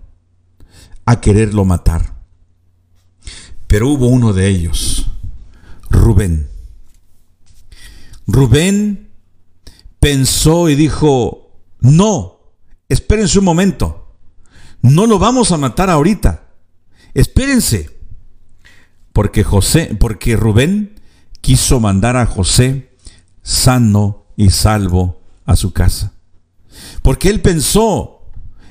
[1.04, 2.14] a quererlo matar.
[3.68, 5.08] Pero hubo uno de ellos,
[5.90, 6.51] Rubén.
[8.28, 9.12] Rubén
[10.00, 12.40] pensó y dijo, no,
[12.90, 14.16] espérense un momento,
[14.82, 16.50] no lo vamos a matar ahorita,
[17.14, 17.90] espérense
[19.14, 21.00] porque José, porque Rubén
[21.42, 22.92] quiso mandar a José
[23.42, 26.14] sano y salvo a su casa.
[27.02, 28.22] Porque él pensó,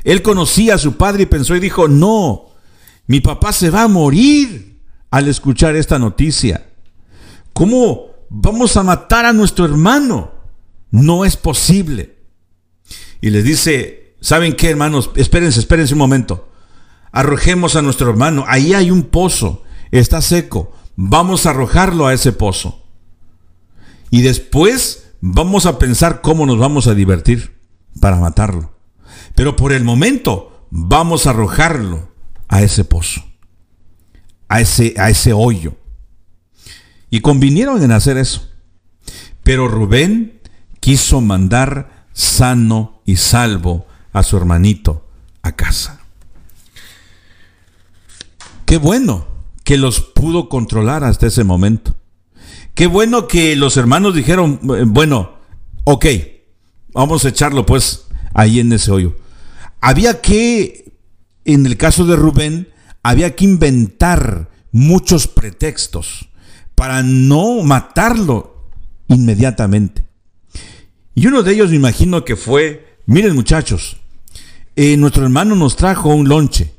[0.05, 2.47] él conocía a su padre y pensó y dijo, no,
[3.07, 4.81] mi papá se va a morir
[5.11, 6.67] al escuchar esta noticia.
[7.53, 10.33] ¿Cómo vamos a matar a nuestro hermano?
[10.91, 12.17] No es posible.
[13.21, 15.11] Y le dice, ¿saben qué, hermanos?
[15.17, 16.49] Espérense, espérense un momento.
[17.13, 18.45] Arrojemos a nuestro hermano.
[18.49, 22.85] Ahí hay un pozo está seco, vamos a arrojarlo a ese pozo.
[24.11, 27.59] Y después vamos a pensar cómo nos vamos a divertir
[28.01, 28.73] para matarlo.
[29.35, 32.11] Pero por el momento vamos a arrojarlo
[32.49, 33.23] a ese pozo,
[34.49, 35.75] a ese, a ese hoyo.
[37.11, 38.49] Y convinieron en hacer eso.
[39.43, 40.41] Pero Rubén
[40.79, 45.09] quiso mandar sano y salvo a su hermanito
[45.43, 46.01] a casa.
[48.65, 49.27] Qué bueno
[49.65, 51.97] que los pudo controlar hasta ese momento.
[52.75, 55.33] Qué bueno que los hermanos dijeron, bueno,
[55.85, 56.07] ok,
[56.93, 59.17] vamos a echarlo pues ahí en ese hoyo.
[59.81, 60.93] Había que,
[61.45, 62.69] en el caso de Rubén,
[63.03, 66.30] había que inventar muchos pretextos
[66.81, 68.71] para no matarlo
[69.09, 70.03] inmediatamente.
[71.15, 73.99] Y uno de ellos me imagino que fue, miren muchachos,
[74.77, 76.73] eh, nuestro hermano nos trajo un lonche.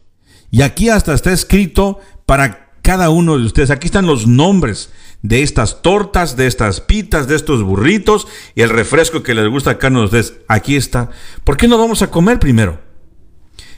[0.49, 3.70] Y aquí hasta está escrito para cada uno de ustedes.
[3.70, 4.89] Aquí están los nombres
[5.22, 9.70] de estas tortas, de estas pitas, de estos burritos y el refresco que les gusta
[9.70, 10.34] a cada uno de ustedes.
[10.47, 11.12] Aquí está.
[11.43, 12.82] ¿Por qué no vamos a comer primero?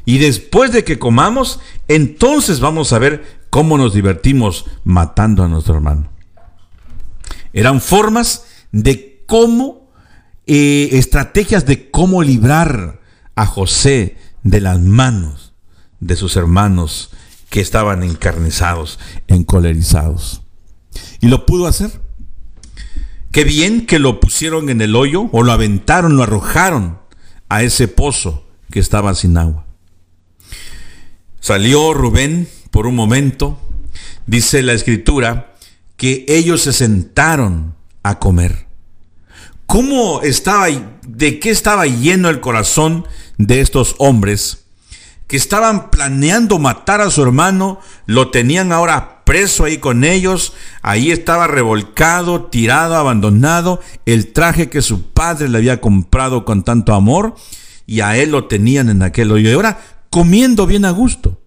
[0.05, 1.59] Y después de que comamos,
[1.89, 6.09] entonces vamos a ver cómo nos divertimos matando a nuestro hermano.
[7.53, 9.91] Eran formas de cómo,
[10.47, 12.99] eh, estrategias de cómo librar
[13.35, 15.53] a José de las manos
[15.99, 17.11] de sus hermanos
[17.51, 18.97] que estaban encarnizados,
[19.27, 20.41] encolerizados.
[21.21, 21.91] Y lo pudo hacer.
[23.31, 26.97] Qué bien que lo pusieron en el hoyo o lo aventaron, lo arrojaron
[27.49, 29.67] a ese pozo que estaba sin agua.
[31.39, 33.59] Salió Rubén por un momento,
[34.25, 35.53] dice la escritura,
[35.95, 38.65] que ellos se sentaron a comer.
[39.67, 40.67] cómo estaba,
[41.07, 43.07] de qué estaba lleno el corazón
[43.37, 44.65] de estos hombres
[45.27, 51.11] que estaban planeando matar a su hermano, lo tenían ahora preso ahí con ellos, ahí
[51.11, 57.35] estaba revolcado, tirado, abandonado, el traje que su padre le había comprado con tanto amor,
[57.85, 61.39] y a él lo tenían en aquel hoyo, y ahora comiendo bien a gusto,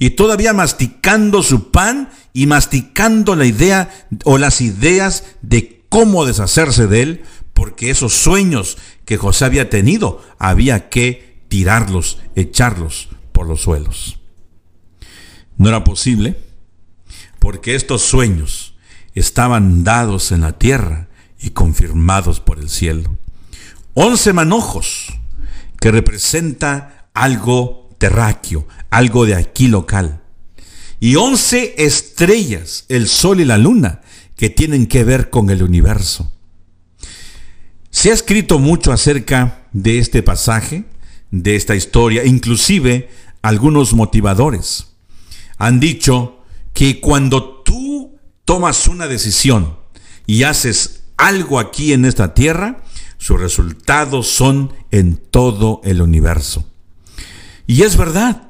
[0.00, 6.86] y todavía masticando su pan y masticando la idea o las ideas de cómo deshacerse
[6.86, 13.60] de él, porque esos sueños que José había tenido había que tirarlos, echarlos por los
[13.60, 14.18] suelos.
[15.58, 16.38] No era posible
[17.38, 18.74] porque estos sueños
[19.14, 23.18] estaban dados en la tierra y confirmados por el cielo.
[23.92, 25.12] Once manojos
[25.78, 30.22] que representa algo terráqueo, algo de aquí local.
[30.98, 34.00] Y once estrellas, el sol y la luna,
[34.36, 36.32] que tienen que ver con el universo.
[37.90, 40.84] Se ha escrito mucho acerca de este pasaje,
[41.30, 43.10] de esta historia, inclusive
[43.42, 44.94] algunos motivadores.
[45.58, 46.42] Han dicho
[46.72, 49.76] que cuando tú tomas una decisión
[50.26, 52.82] y haces algo aquí en esta tierra,
[53.18, 56.64] sus resultados son en todo el universo.
[57.70, 58.48] Y es verdad.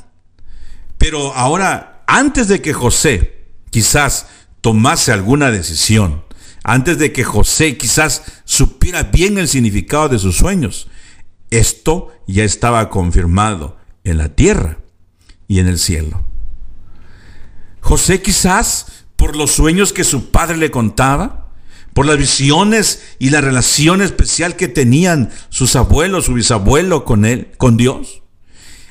[0.97, 4.29] Pero ahora, antes de que José quizás
[4.63, 6.25] tomase alguna decisión,
[6.65, 10.89] antes de que José quizás supiera bien el significado de sus sueños.
[11.51, 14.79] Esto ya estaba confirmado en la tierra
[15.47, 16.25] y en el cielo.
[17.83, 21.53] José quizás por los sueños que su padre le contaba,
[21.93, 27.53] por las visiones y la relación especial que tenían sus abuelos, su bisabuelo con él,
[27.59, 28.20] con Dios.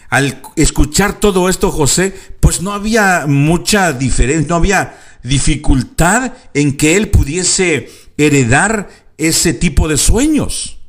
[0.09, 6.95] Al escuchar todo esto, José, pues no había mucha diferencia, no había dificultad en que
[6.95, 10.79] él pudiese heredar ese tipo de sueños.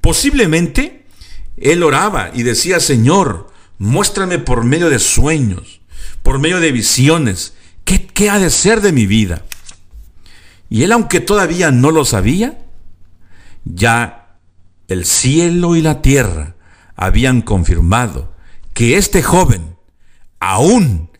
[0.00, 1.06] Posiblemente
[1.58, 5.80] él oraba y decía, Señor, muéstrame por medio de sueños,
[6.22, 7.52] por medio de visiones,
[7.84, 9.44] ¿qué, qué ha de ser de mi vida?
[10.70, 12.58] Y él, aunque todavía no lo sabía,
[13.64, 14.38] ya
[14.88, 16.55] el cielo y la tierra
[16.96, 18.34] habían confirmado
[18.74, 19.76] que este joven,
[20.40, 21.10] aún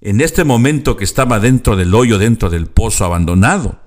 [0.00, 3.80] en este momento que estaba dentro del hoyo, dentro del pozo abandonado,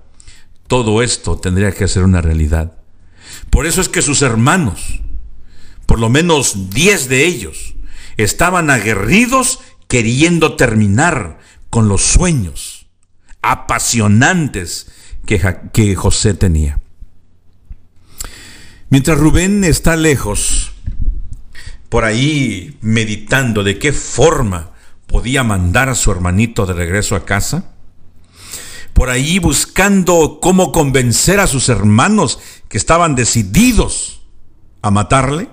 [0.66, 2.78] todo esto tendría que ser una realidad.
[3.50, 5.00] Por eso es que sus hermanos,
[5.86, 7.74] por lo menos diez de ellos,
[8.16, 11.38] estaban aguerridos queriendo terminar
[11.70, 12.86] con los sueños
[13.42, 14.88] apasionantes
[15.26, 15.40] que,
[15.72, 16.80] que José tenía.
[18.90, 20.69] Mientras Rubén está lejos,
[21.90, 24.70] por ahí meditando de qué forma
[25.06, 27.74] podía mandar a su hermanito de regreso a casa?
[28.94, 32.38] Por ahí buscando cómo convencer a sus hermanos
[32.68, 34.22] que estaban decididos
[34.82, 35.48] a matarle.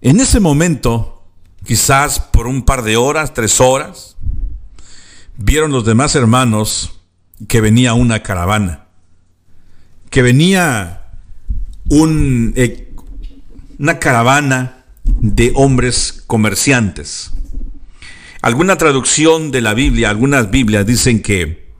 [0.00, 1.24] En ese momento,
[1.64, 4.16] quizás por un par de horas, tres horas,
[5.36, 7.00] vieron los demás hermanos
[7.46, 8.86] que venía una caravana,
[10.10, 11.12] que venía
[11.88, 12.52] un,
[13.78, 17.32] una caravana de hombres comerciantes.
[18.42, 21.72] Alguna traducción de la Biblia, algunas Biblias dicen que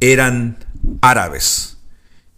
[0.00, 0.58] eran
[1.00, 1.78] árabes.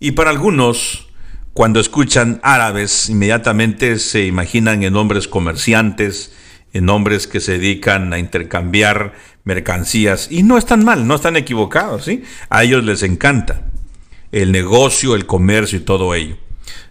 [0.00, 1.08] Y para algunos,
[1.52, 6.32] cuando escuchan árabes, inmediatamente se imaginan en hombres comerciantes,
[6.72, 10.28] en hombres que se dedican a intercambiar mercancías.
[10.30, 12.22] Y no están mal, no están equivocados, ¿sí?
[12.48, 13.62] A ellos les encanta
[14.30, 16.36] el negocio, el comercio y todo ello.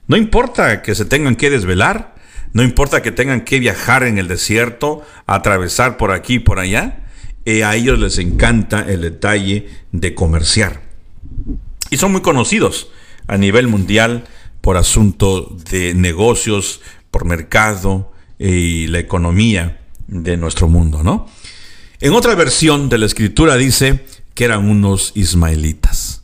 [0.07, 2.15] No importa que se tengan que desvelar,
[2.53, 7.03] no importa que tengan que viajar en el desierto, atravesar por aquí y por allá,
[7.45, 10.81] eh, a ellos les encanta el detalle de comerciar.
[11.89, 12.89] Y son muy conocidos
[13.27, 14.25] a nivel mundial
[14.61, 16.81] por asunto de negocios,
[17.11, 21.27] por mercado eh, y la economía de nuestro mundo, ¿no?
[21.99, 26.23] En otra versión de la escritura dice que eran unos ismaelitas.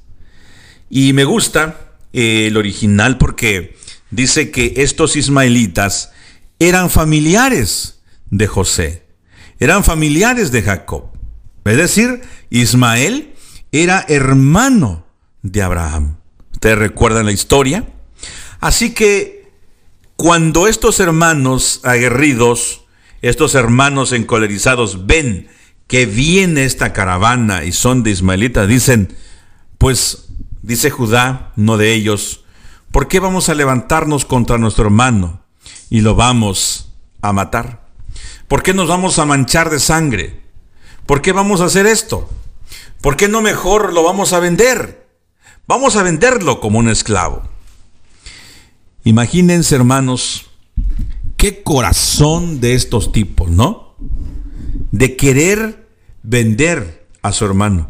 [0.89, 3.75] Y me gusta eh, el original porque
[4.11, 6.11] dice que estos ismaelitas
[6.59, 9.05] eran familiares de José,
[9.59, 11.09] eran familiares de Jacob.
[11.65, 13.33] Es decir, Ismael
[13.71, 15.05] era hermano
[15.41, 16.17] de Abraham.
[16.51, 17.87] ¿Ustedes recuerdan la historia?
[18.59, 19.51] Así que
[20.15, 22.85] cuando estos hermanos aguerridos,
[23.21, 25.47] estos hermanos encolerizados ven
[25.87, 29.15] que viene esta caravana y son de ismaelitas, dicen,
[29.77, 30.22] pues
[30.63, 32.43] dice Judá, no de ellos,
[32.91, 35.43] ¿por qué vamos a levantarnos contra nuestro hermano?
[35.93, 36.89] y lo vamos
[37.21, 37.85] a matar?
[38.47, 40.41] ¿Por qué nos vamos a manchar de sangre?
[41.05, 42.29] ¿Por qué vamos a hacer esto?
[42.99, 45.07] ¿Por qué no mejor lo vamos a vender?
[45.67, 47.43] Vamos a venderlo como un esclavo.
[49.03, 50.49] Imagínense, hermanos,
[51.37, 53.95] qué corazón de estos tipos, ¿no?
[54.91, 55.89] De querer
[56.23, 57.89] vender a su hermano.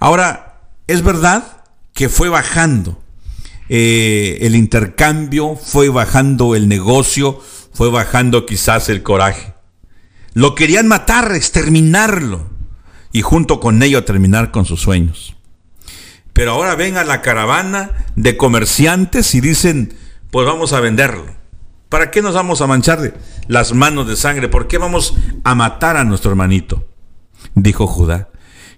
[0.00, 1.59] Ahora, es verdad
[1.94, 3.00] que fue bajando
[3.68, 7.40] eh, el intercambio, fue bajando el negocio,
[7.72, 9.54] fue bajando quizás el coraje.
[10.34, 12.48] Lo querían matar, exterminarlo
[13.12, 15.36] y junto con ello terminar con sus sueños.
[16.32, 19.94] Pero ahora ven a la caravana de comerciantes y dicen,
[20.30, 21.26] pues vamos a venderlo.
[21.88, 23.14] ¿Para qué nos vamos a manchar
[23.48, 24.48] las manos de sangre?
[24.48, 26.86] ¿Por qué vamos a matar a nuestro hermanito?
[27.56, 28.28] Dijo Judá.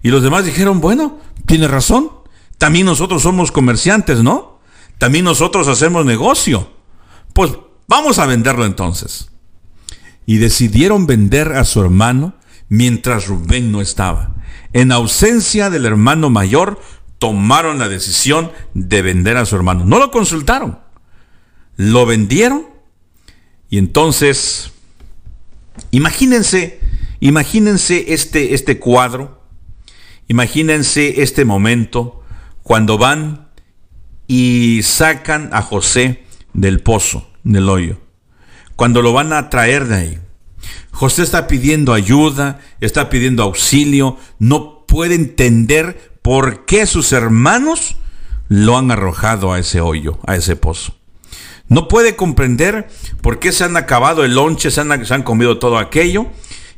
[0.02, 2.10] Y los demás dijeron, bueno, tiene razón.
[2.62, 4.60] También nosotros somos comerciantes, ¿no?
[4.98, 6.70] También nosotros hacemos negocio.
[7.32, 7.50] Pues
[7.88, 9.32] vamos a venderlo entonces.
[10.26, 12.36] Y decidieron vender a su hermano
[12.68, 14.36] mientras Rubén no estaba.
[14.72, 16.80] En ausencia del hermano mayor,
[17.18, 19.84] tomaron la decisión de vender a su hermano.
[19.84, 20.78] No lo consultaron.
[21.76, 22.68] Lo vendieron.
[23.70, 24.70] Y entonces,
[25.90, 26.78] imagínense,
[27.18, 29.42] imagínense este, este cuadro.
[30.28, 32.21] Imagínense este momento
[32.62, 33.48] cuando van
[34.26, 37.98] y sacan a José del pozo, del hoyo.
[38.76, 40.18] Cuando lo van a traer de ahí.
[40.90, 47.96] José está pidiendo ayuda, está pidiendo auxilio, no puede entender por qué sus hermanos
[48.48, 50.94] lo han arrojado a ese hoyo, a ese pozo.
[51.68, 52.88] No puede comprender
[53.22, 56.26] por qué se han acabado el lonche, se han, comido todo aquello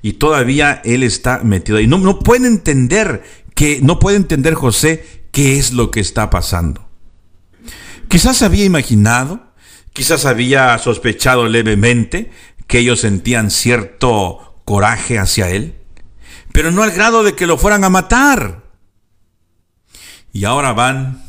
[0.03, 1.87] y todavía él está metido ahí.
[1.89, 3.25] No puede entender
[3.55, 6.89] que, no puede entender José qué es lo que está pasando.
[8.09, 9.53] Quizás había imaginado,
[9.93, 12.31] quizás había sospechado levemente
[12.69, 15.75] que ellos sentían cierto coraje hacia él,
[16.53, 18.63] pero no al grado de que lo fueran a matar.
[20.33, 21.25] Y ahora van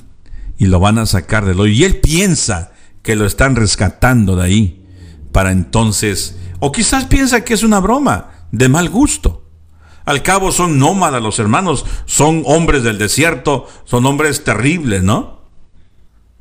[0.58, 1.74] y lo van a sacar del hoyo.
[1.74, 4.86] Y él piensa que lo están rescatando de ahí
[5.32, 9.45] para entonces, o quizás piensa que es una broma de mal gusto.
[10.06, 15.42] Al cabo son nómadas los hermanos, son hombres del desierto, son hombres terribles, ¿no?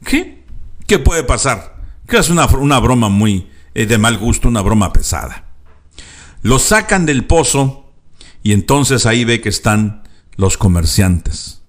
[0.05, 0.45] ¿Qué?
[0.87, 1.77] ¿Qué puede pasar?
[2.07, 5.47] Que es una, una broma muy eh, de mal gusto, una broma pesada.
[6.43, 7.91] Lo sacan del pozo
[8.43, 10.03] y entonces ahí ve que están
[10.37, 11.63] los comerciantes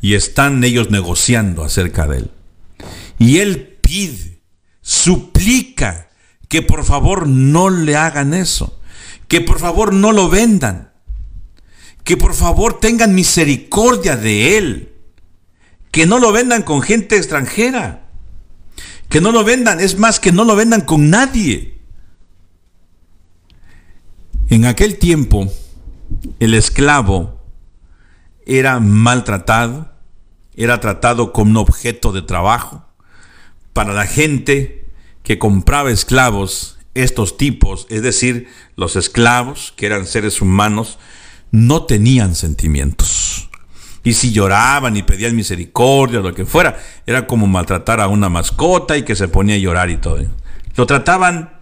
[0.00, 2.30] y están ellos negociando acerca de él.
[3.18, 4.42] Y él pide,
[4.80, 6.10] suplica
[6.48, 8.80] que por favor no le hagan eso,
[9.28, 10.92] que por favor no lo vendan,
[12.06, 14.94] que por favor tengan misericordia de él,
[15.90, 18.06] que no lo vendan con gente extranjera
[19.08, 21.78] que no lo vendan, es más, que no lo vendan con nadie.
[24.48, 25.52] En aquel tiempo,
[26.40, 27.40] el esclavo
[28.44, 29.92] era maltratado,
[30.56, 32.84] era tratado como un objeto de trabajo.
[33.72, 34.88] Para la gente
[35.22, 40.98] que compraba esclavos, estos tipos, es decir, los esclavos, que eran seres humanos,
[41.56, 43.48] no tenían sentimientos.
[44.04, 48.96] Y si lloraban y pedían misericordia lo que fuera, era como maltratar a una mascota
[48.96, 50.18] y que se ponía a llorar y todo.
[50.76, 51.58] Lo trataban,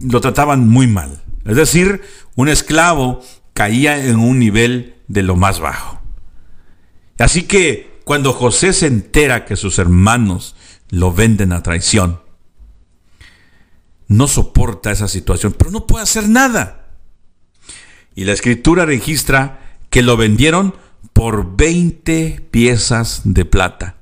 [0.00, 1.22] lo trataban muy mal.
[1.44, 2.02] Es decir,
[2.34, 3.22] un esclavo
[3.54, 6.00] caía en un nivel de lo más bajo.
[7.18, 10.56] Así que cuando José se entera que sus hermanos
[10.90, 12.20] lo venden a traición,
[14.08, 16.81] no soporta esa situación, pero no puede hacer nada.
[18.14, 20.74] Y la escritura registra que lo vendieron
[21.12, 23.96] por 20 piezas de plata.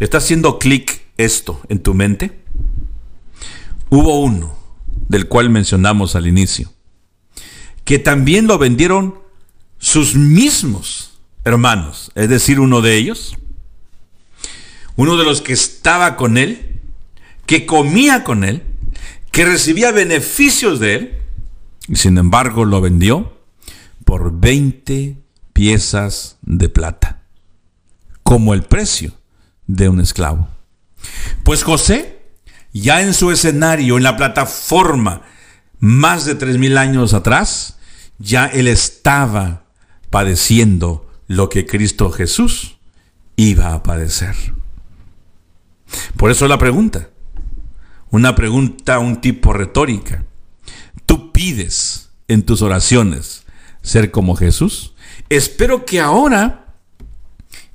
[0.00, 2.40] ¿Está haciendo clic esto en tu mente?
[3.90, 4.56] Hubo uno,
[5.08, 6.72] del cual mencionamos al inicio,
[7.84, 9.18] que también lo vendieron
[9.78, 13.36] sus mismos hermanos, es decir, uno de ellos,
[14.96, 16.80] uno de los que estaba con él,
[17.46, 18.62] que comía con él,
[19.30, 21.18] que recibía beneficios de él,
[21.92, 23.38] sin embargo lo vendió
[24.04, 25.18] por 20
[25.52, 27.22] piezas de plata,
[28.22, 29.12] como el precio
[29.66, 30.48] de un esclavo.
[31.42, 32.22] Pues José,
[32.72, 35.22] ya en su escenario, en la plataforma,
[35.78, 37.78] más de tres mil años atrás,
[38.18, 39.64] ya él estaba
[40.10, 42.78] padeciendo lo que Cristo Jesús
[43.36, 44.34] iba a padecer.
[46.16, 47.10] Por eso la pregunta,
[48.10, 50.24] una pregunta un tipo retórica.
[51.34, 53.42] ¿Tú pides en tus oraciones
[53.82, 54.94] ser como Jesús?
[55.28, 56.76] Espero que ahora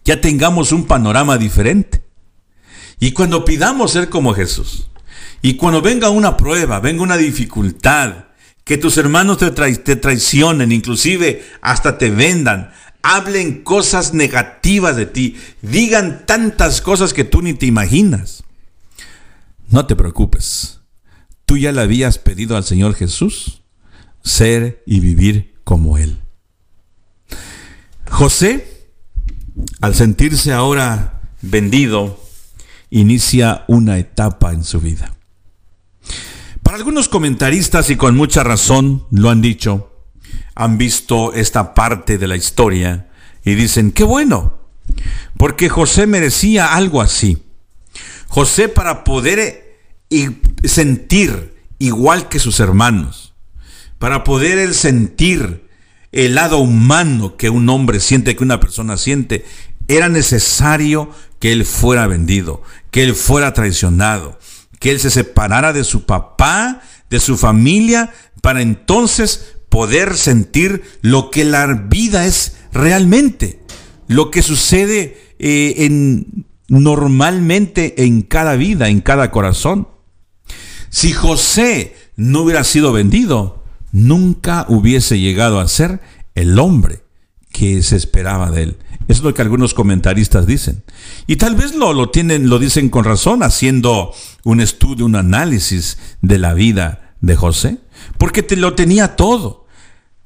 [0.06, 2.02] ya tengamos un panorama diferente.
[3.02, 4.88] Y cuando pidamos ser como Jesús,
[5.42, 8.28] y cuando venga una prueba, venga una dificultad,
[8.64, 16.26] que tus hermanos te, traicionen, inclusive hasta te vendan, hablen cosas negativas de ti, digan
[16.26, 18.44] tantas cosas que tú ni te imaginas.
[19.68, 20.79] No te preocupes,
[21.50, 23.64] tú ya le habías pedido al Señor Jesús
[24.24, 26.20] ser y vivir como Él.
[28.08, 28.88] José,
[29.82, 32.24] al sentirse ahora vendido,
[32.92, 35.16] inicia una etapa en su vida.
[36.62, 40.06] Para algunos comentaristas, y con mucha razón lo han dicho,
[40.54, 43.10] han visto esta parte de la historia
[43.44, 44.60] y dicen, qué bueno,
[45.36, 47.42] porque José merecía algo así.
[48.28, 49.69] José para poder
[50.10, 50.32] eh,
[50.64, 53.34] sentir igual que sus hermanos,
[53.98, 55.68] para poder él sentir
[56.12, 59.46] el lado humano que un hombre siente, que una persona siente,
[59.88, 64.40] era necesario que él fuera vendido, que él fuera traicionado,
[64.80, 71.32] que él se separara de su papá, de su familia, para entonces poder sentir lo
[71.32, 73.60] que la vida es realmente,
[74.08, 79.88] lo que sucede eh, en, normalmente en cada vida, en cada corazón.
[80.90, 86.02] Si José no hubiera sido vendido, nunca hubiese llegado a ser
[86.36, 87.04] el hombre
[87.52, 88.78] que se esperaba de él.
[89.08, 90.84] Es lo que algunos comentaristas dicen.
[91.26, 94.14] Y tal vez lo, lo, tienen, lo dicen con razón, haciendo
[94.44, 97.80] un estudio, un análisis de la vida de José,
[98.18, 99.66] porque lo tenía todo.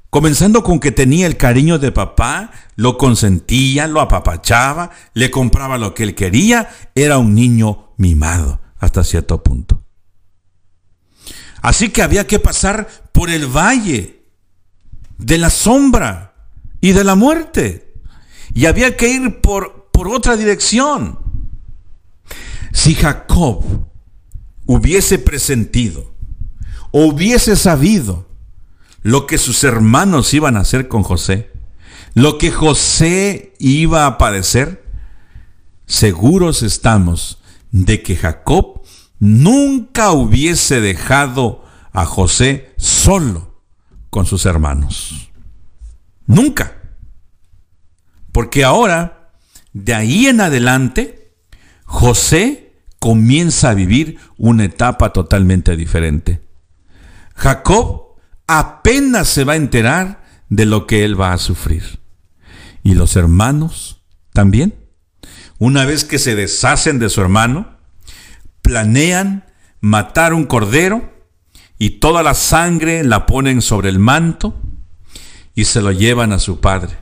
[0.10, 5.94] Comenzando con que tenía el cariño de papá, lo consentía, lo apapachaba, le compraba lo
[5.94, 9.83] que él quería, era un niño mimado hasta cierto punto.
[11.64, 14.26] Así que había que pasar por el valle
[15.18, 16.36] de la sombra
[16.82, 17.94] y de la muerte.
[18.54, 21.18] Y había que ir por, por otra dirección.
[22.74, 23.64] Si Jacob
[24.66, 26.14] hubiese presentido
[26.92, 28.28] o hubiese sabido
[29.02, 31.50] lo que sus hermanos iban a hacer con José,
[32.14, 34.84] lo que José iba a padecer,
[35.86, 37.40] seguros estamos
[37.72, 38.83] de que Jacob
[39.20, 43.62] nunca hubiese dejado a José solo
[44.10, 45.32] con sus hermanos.
[46.26, 46.78] Nunca.
[48.32, 49.32] Porque ahora,
[49.74, 51.36] de ahí en adelante,
[51.86, 56.42] José comienza a vivir una etapa totalmente diferente.
[57.36, 58.16] Jacob
[58.48, 62.00] apenas se va a enterar de lo que él va a sufrir.
[62.84, 64.04] Y los hermanos
[64.34, 64.76] también.
[65.60, 67.73] Una vez que se deshacen de su hermano,
[68.64, 69.46] planean
[69.80, 71.14] matar un cordero
[71.78, 74.60] y toda la sangre la ponen sobre el manto
[75.54, 76.98] y se lo llevan a su padre.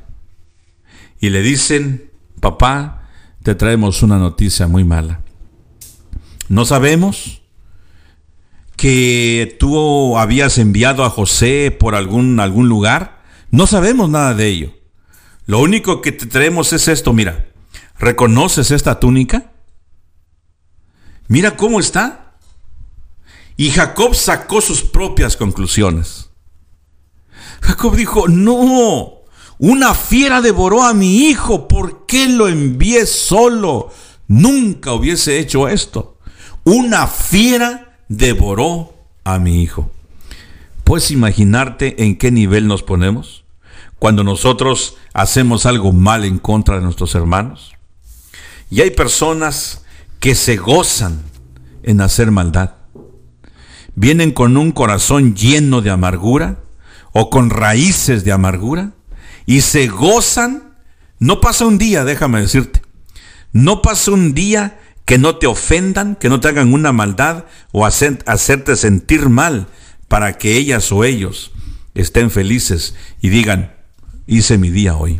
[1.21, 3.07] Y le dicen, papá,
[3.43, 5.21] te traemos una noticia muy mala.
[6.49, 7.41] No sabemos
[8.75, 13.21] que tú habías enviado a José por algún, algún lugar?
[13.51, 14.73] No sabemos nada de ello.
[15.45, 17.45] Lo único que te traemos es esto, mira.
[17.99, 19.50] ¿Reconoces esta túnica?
[21.31, 22.33] Mira cómo está.
[23.55, 26.29] Y Jacob sacó sus propias conclusiones.
[27.61, 29.13] Jacob dijo, no,
[29.57, 33.93] una fiera devoró a mi hijo, ¿por qué lo envié solo?
[34.27, 36.17] Nunca hubiese hecho esto.
[36.65, 39.89] Una fiera devoró a mi hijo.
[40.83, 43.45] ¿Puedes imaginarte en qué nivel nos ponemos
[43.99, 47.71] cuando nosotros hacemos algo mal en contra de nuestros hermanos?
[48.69, 49.81] Y hay personas
[50.21, 51.19] que se gozan
[51.83, 52.75] en hacer maldad.
[53.95, 56.59] Vienen con un corazón lleno de amargura
[57.11, 58.93] o con raíces de amargura
[59.45, 60.75] y se gozan.
[61.17, 62.83] No pasa un día, déjame decirte.
[63.51, 67.85] No pasa un día que no te ofendan, que no te hagan una maldad o
[67.85, 69.67] hacerte sentir mal
[70.07, 71.51] para que ellas o ellos
[71.95, 73.73] estén felices y digan,
[74.27, 75.19] hice mi día hoy.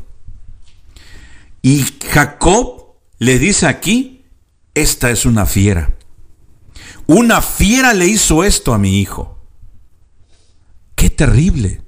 [1.64, 4.21] Y Jacob le dice aquí,
[4.74, 5.96] esta es una fiera.
[7.08, 9.40] Una fiera le hizo esto a mi hijo.
[10.96, 11.82] Qué terrible.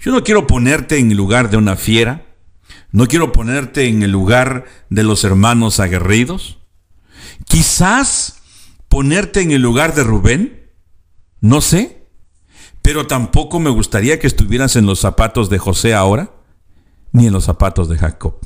[0.00, 2.26] Yo no quiero ponerte en el lugar de una fiera.
[2.90, 6.58] No quiero ponerte en el lugar de los hermanos aguerridos.
[7.46, 8.42] Quizás
[8.88, 10.70] ponerte en el lugar de Rubén,
[11.40, 12.06] no sé,
[12.82, 16.32] pero tampoco me gustaría que estuvieras en los zapatos de José ahora,
[17.12, 18.38] ni en los zapatos de Jacob.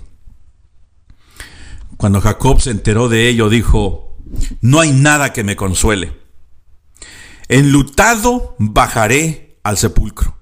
[1.96, 4.16] Cuando Jacob se enteró de ello, dijo,
[4.60, 6.16] no hay nada que me consuele.
[7.48, 10.36] Enlutado bajaré al sepulcro.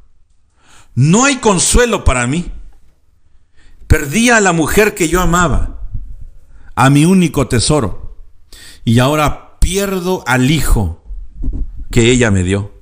[0.94, 2.51] No hay consuelo para mí.
[3.86, 5.89] Perdí a la mujer que yo amaba,
[6.74, 8.05] a mi único tesoro
[8.85, 11.02] y ahora pierdo al hijo
[11.90, 12.72] que ella me dio.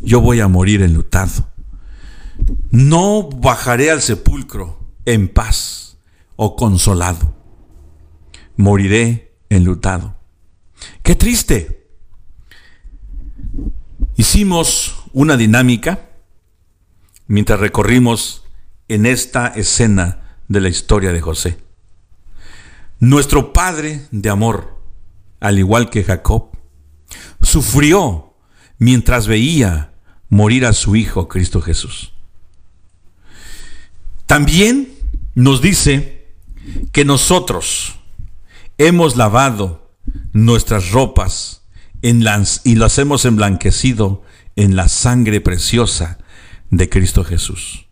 [0.00, 1.48] Yo voy a morir enlutado.
[2.70, 5.98] No bajaré al sepulcro, en paz
[6.36, 7.41] o consolado.
[8.56, 10.16] Moriré enlutado.
[11.02, 11.88] ¡Qué triste!
[14.16, 16.10] Hicimos una dinámica
[17.26, 18.44] mientras recorrimos
[18.88, 21.58] en esta escena de la historia de José.
[23.00, 24.78] Nuestro Padre de amor,
[25.40, 26.50] al igual que Jacob,
[27.40, 28.34] sufrió
[28.78, 29.92] mientras veía
[30.28, 32.12] morir a su Hijo Cristo Jesús.
[34.26, 34.92] También
[35.34, 36.28] nos dice
[36.92, 37.98] que nosotros
[38.78, 39.90] hemos lavado
[40.32, 41.62] nuestras ropas
[42.02, 44.22] y las hemos emblanquecido
[44.56, 46.18] en la sangre preciosa
[46.70, 47.86] de Cristo Jesús.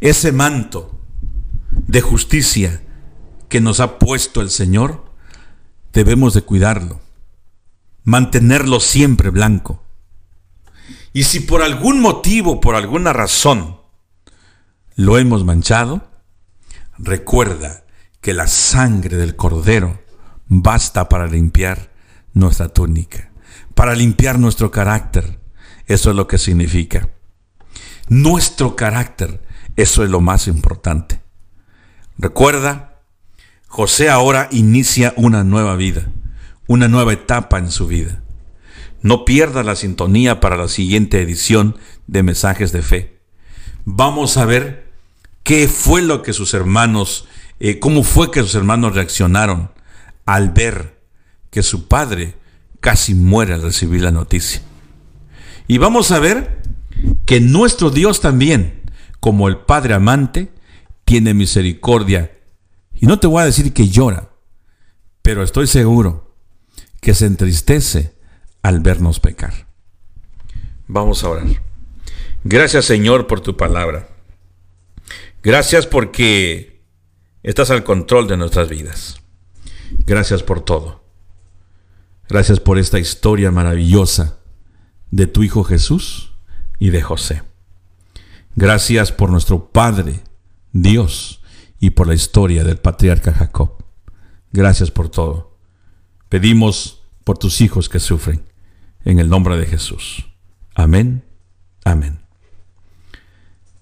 [0.00, 1.00] Ese manto
[1.70, 2.82] de justicia
[3.48, 5.04] que nos ha puesto el Señor,
[5.92, 7.00] debemos de cuidarlo,
[8.02, 9.82] mantenerlo siempre blanco.
[11.12, 13.78] Y si por algún motivo, por alguna razón,
[14.96, 16.06] lo hemos manchado,
[16.98, 17.83] recuerda
[18.24, 20.00] que la sangre del cordero
[20.46, 21.92] basta para limpiar
[22.32, 23.30] nuestra túnica,
[23.74, 25.40] para limpiar nuestro carácter.
[25.84, 27.10] Eso es lo que significa.
[28.08, 29.42] Nuestro carácter,
[29.76, 31.20] eso es lo más importante.
[32.16, 33.02] Recuerda,
[33.68, 36.10] José ahora inicia una nueva vida,
[36.66, 38.22] una nueva etapa en su vida.
[39.02, 41.76] No pierda la sintonía para la siguiente edición
[42.06, 43.20] de Mensajes de Fe.
[43.84, 44.94] Vamos a ver
[45.42, 47.28] qué fue lo que sus hermanos,
[47.66, 49.70] eh, cómo fue que sus hermanos reaccionaron
[50.26, 51.00] al ver
[51.48, 52.34] que su padre
[52.80, 54.60] casi muere al recibir la noticia.
[55.66, 56.60] Y vamos a ver
[57.24, 58.82] que nuestro Dios también,
[59.18, 60.52] como el Padre amante,
[61.06, 62.32] tiene misericordia.
[62.92, 64.28] Y no te voy a decir que llora,
[65.22, 66.36] pero estoy seguro
[67.00, 68.12] que se entristece
[68.60, 69.68] al vernos pecar.
[70.86, 71.46] Vamos a orar.
[72.44, 74.06] Gracias Señor por tu palabra.
[75.42, 76.73] Gracias porque
[77.44, 79.20] estás al control de nuestras vidas.
[80.06, 81.04] Gracias por todo.
[82.28, 84.38] Gracias por esta historia maravillosa
[85.10, 86.32] de tu Hijo Jesús
[86.78, 87.42] y de José.
[88.56, 90.22] Gracias por nuestro Padre,
[90.72, 91.42] Dios,
[91.80, 93.84] y por la historia del patriarca Jacob.
[94.52, 95.58] Gracias por todo.
[96.30, 98.42] Pedimos por tus hijos que sufren,
[99.04, 100.26] en el nombre de Jesús.
[100.74, 101.24] Amén,
[101.84, 102.20] amén.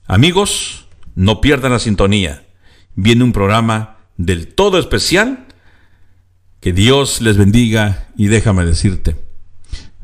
[0.06, 2.44] Amigos, no pierdan la sintonía.
[2.94, 5.47] Viene un programa del todo especial.
[6.60, 9.16] Que Dios les bendiga y déjame decirte,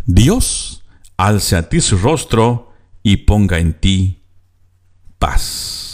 [0.06, 0.82] Dios
[1.16, 2.72] alce a ti su rostro
[3.04, 4.24] y ponga en ti
[5.20, 5.87] paz.